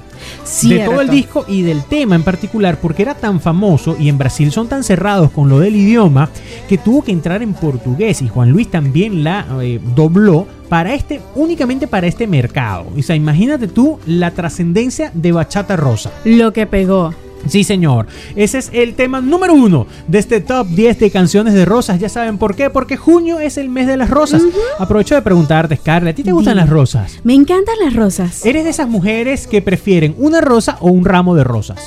de 0.63 0.79
todo 0.79 1.01
el 1.01 1.09
disco 1.09 1.45
y 1.47 1.61
del 1.61 1.83
tema 1.83 2.15
en 2.15 2.23
particular, 2.23 2.79
porque 2.79 3.01
era 3.01 3.15
tan 3.15 3.39
famoso 3.39 3.95
y 3.99 4.09
en 4.09 4.17
Brasil 4.17 4.51
son 4.51 4.67
tan 4.67 4.83
cerrados 4.83 5.31
con 5.31 5.49
lo 5.49 5.59
del 5.59 5.75
idioma 5.75 6.29
que 6.67 6.77
tuvo 6.77 7.03
que 7.03 7.11
entrar 7.11 7.41
en 7.41 7.53
portugués 7.53 8.21
y 8.21 8.27
Juan 8.27 8.51
Luis 8.51 8.69
también 8.69 9.23
la 9.23 9.45
eh, 9.61 9.79
dobló 9.95 10.47
para 10.73 10.95
este, 10.95 11.21
únicamente 11.35 11.85
para 11.87 12.07
este 12.07 12.25
mercado. 12.25 12.87
O 12.97 13.01
sea, 13.03 13.15
imagínate 13.15 13.67
tú 13.67 13.99
la 14.07 14.31
trascendencia 14.31 15.11
de 15.13 15.31
Bachata 15.31 15.75
Rosa. 15.75 16.11
Lo 16.25 16.51
que 16.51 16.65
pegó. 16.65 17.13
Sí, 17.45 17.63
señor. 17.63 18.07
Ese 18.35 18.57
es 18.57 18.71
el 18.73 18.95
tema 18.95 19.21
número 19.21 19.53
uno 19.53 19.85
de 20.07 20.17
este 20.17 20.41
top 20.41 20.65
10 20.69 20.97
de 20.97 21.11
canciones 21.11 21.53
de 21.53 21.65
rosas. 21.65 21.99
Ya 21.99 22.09
saben 22.09 22.39
por 22.39 22.55
qué. 22.55 22.71
Porque 22.71 22.97
junio 22.97 23.39
es 23.39 23.57
el 23.59 23.69
mes 23.69 23.85
de 23.85 23.97
las 23.97 24.09
rosas. 24.09 24.41
Aprovecho 24.79 25.13
de 25.13 25.21
preguntarte, 25.21 25.75
Scarlett, 25.75 26.15
¿a 26.15 26.15
ti 26.15 26.23
te 26.23 26.31
gustan 26.31 26.57
las 26.57 26.67
rosas? 26.67 27.19
Me 27.23 27.35
encantan 27.35 27.75
las 27.79 27.93
rosas. 27.93 28.43
¿Eres 28.43 28.63
de 28.63 28.71
esas 28.71 28.89
mujeres 28.89 29.45
que 29.45 29.61
prefieren 29.61 30.15
una 30.17 30.41
rosa 30.41 30.77
o 30.79 30.89
un 30.89 31.05
ramo 31.05 31.35
de 31.35 31.43
rosas? 31.43 31.77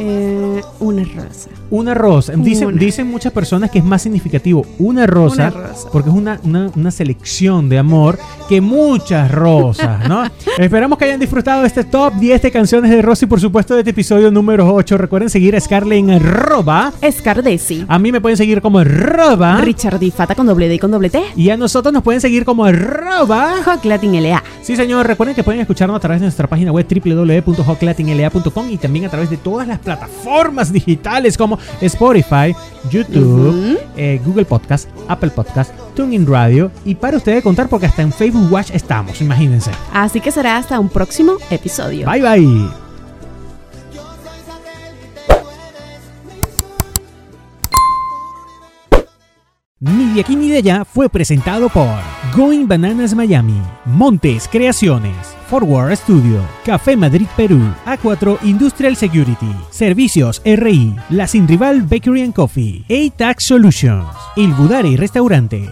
Eh, 0.00 0.60
una 0.80 1.04
rosa. 1.04 1.50
Una 1.70 1.94
rosa. 1.94 2.32
Dicen, 2.36 2.78
dicen 2.78 3.06
muchas 3.10 3.32
personas 3.32 3.70
que 3.70 3.78
es 3.78 3.84
más 3.84 4.02
significativo 4.02 4.64
una 4.78 5.06
rosa, 5.06 5.52
porque 5.92 6.08
es 6.08 6.14
una, 6.14 6.40
una, 6.44 6.90
selección 6.90 7.68
de 7.68 7.78
amor 7.78 8.18
que 8.48 8.60
muchas 8.60 9.30
rosas, 9.30 10.08
¿no? 10.08 10.24
Esperamos 10.58 10.98
que 10.98 11.04
hayan 11.04 11.20
disfrutado 11.20 11.62
de 11.62 11.68
este 11.68 11.84
top 11.84 12.14
10 12.14 12.42
de 12.42 12.50
canciones 12.50 12.90
de 12.90 13.02
Rosa 13.02 13.26
y 13.26 13.28
por 13.28 13.40
supuesto 13.40 13.74
de 13.74 13.80
este 13.80 13.90
episodio 13.90 14.30
número 14.30 14.74
8. 14.74 14.96
Recuerden 14.96 15.30
seguir 15.30 15.54
a 15.56 15.60
Scarlett 15.60 15.98
en 15.98 16.10
arroba. 16.10 16.92
Scardesi. 17.10 17.84
A 17.88 17.98
mí 17.98 18.12
me 18.12 18.20
pueden 18.20 18.36
seguir 18.36 18.62
como 18.62 18.78
arroba. 18.78 19.60
Richard 19.60 19.98
Fata 20.12 20.34
con 20.34 20.46
doble 20.46 20.68
D 20.68 20.74
y 20.74 20.78
con 20.78 20.90
doble 20.90 21.10
T. 21.10 21.22
Y 21.36 21.50
a 21.50 21.56
nosotros 21.56 21.92
nos 21.92 22.02
pueden 22.02 22.20
seguir 22.20 22.44
como 22.44 22.64
arroba. 22.64 23.56
LA. 23.84 24.42
Sí, 24.62 24.76
señor. 24.76 25.06
Recuerden 25.06 25.34
que 25.34 25.44
pueden 25.44 25.60
escucharnos 25.60 25.96
a 25.96 26.00
través 26.00 26.20
de 26.20 26.26
nuestra 26.26 26.46
página 26.46 26.72
web 26.72 26.86
www.hocklatinla.com 26.88 28.70
y 28.70 28.76
también 28.78 29.04
a 29.04 29.08
través 29.08 29.30
de 29.30 29.36
todas 29.36 29.66
las 29.66 29.78
plataformas 29.78 30.72
digitales 30.72 31.36
como 31.36 31.57
Spotify, 31.80 32.54
YouTube, 32.90 33.78
eh, 33.96 34.20
Google 34.24 34.44
Podcast, 34.44 34.88
Apple 35.08 35.30
Podcast, 35.30 35.72
TuneIn 35.94 36.26
Radio 36.26 36.70
y 36.84 36.94
para 36.94 37.16
ustedes 37.16 37.42
contar 37.42 37.68
porque 37.68 37.86
hasta 37.86 38.02
en 38.02 38.12
Facebook 38.12 38.52
Watch 38.52 38.70
estamos, 38.72 39.20
imagínense. 39.20 39.70
Así 39.92 40.20
que 40.20 40.30
será 40.30 40.56
hasta 40.56 40.78
un 40.78 40.88
próximo 40.88 41.34
episodio. 41.50 42.10
Bye 42.10 42.22
bye. 42.22 42.87
Ni 49.80 50.12
de 50.12 50.22
aquí 50.22 50.34
ni 50.34 50.48
de 50.48 50.56
allá 50.56 50.84
fue 50.84 51.08
presentado 51.08 51.68
por 51.68 52.00
Going 52.36 52.66
Bananas 52.66 53.14
Miami, 53.14 53.62
Montes 53.84 54.48
Creaciones, 54.48 55.14
Forward 55.48 55.96
Studio, 55.96 56.40
Café 56.64 56.96
Madrid 56.96 57.28
Perú, 57.36 57.60
A4 57.86 58.38
Industrial 58.42 58.96
Security, 58.96 59.54
Servicios 59.70 60.42
RI, 60.44 60.96
La 61.10 61.28
Sin 61.28 61.46
Rival 61.46 61.82
Bakery 61.82 62.22
and 62.22 62.34
Coffee, 62.34 62.84
A-Tax 62.90 63.44
Solutions, 63.44 64.08
Il 64.34 64.52
Budari 64.54 64.96
Restaurante, 64.96 65.70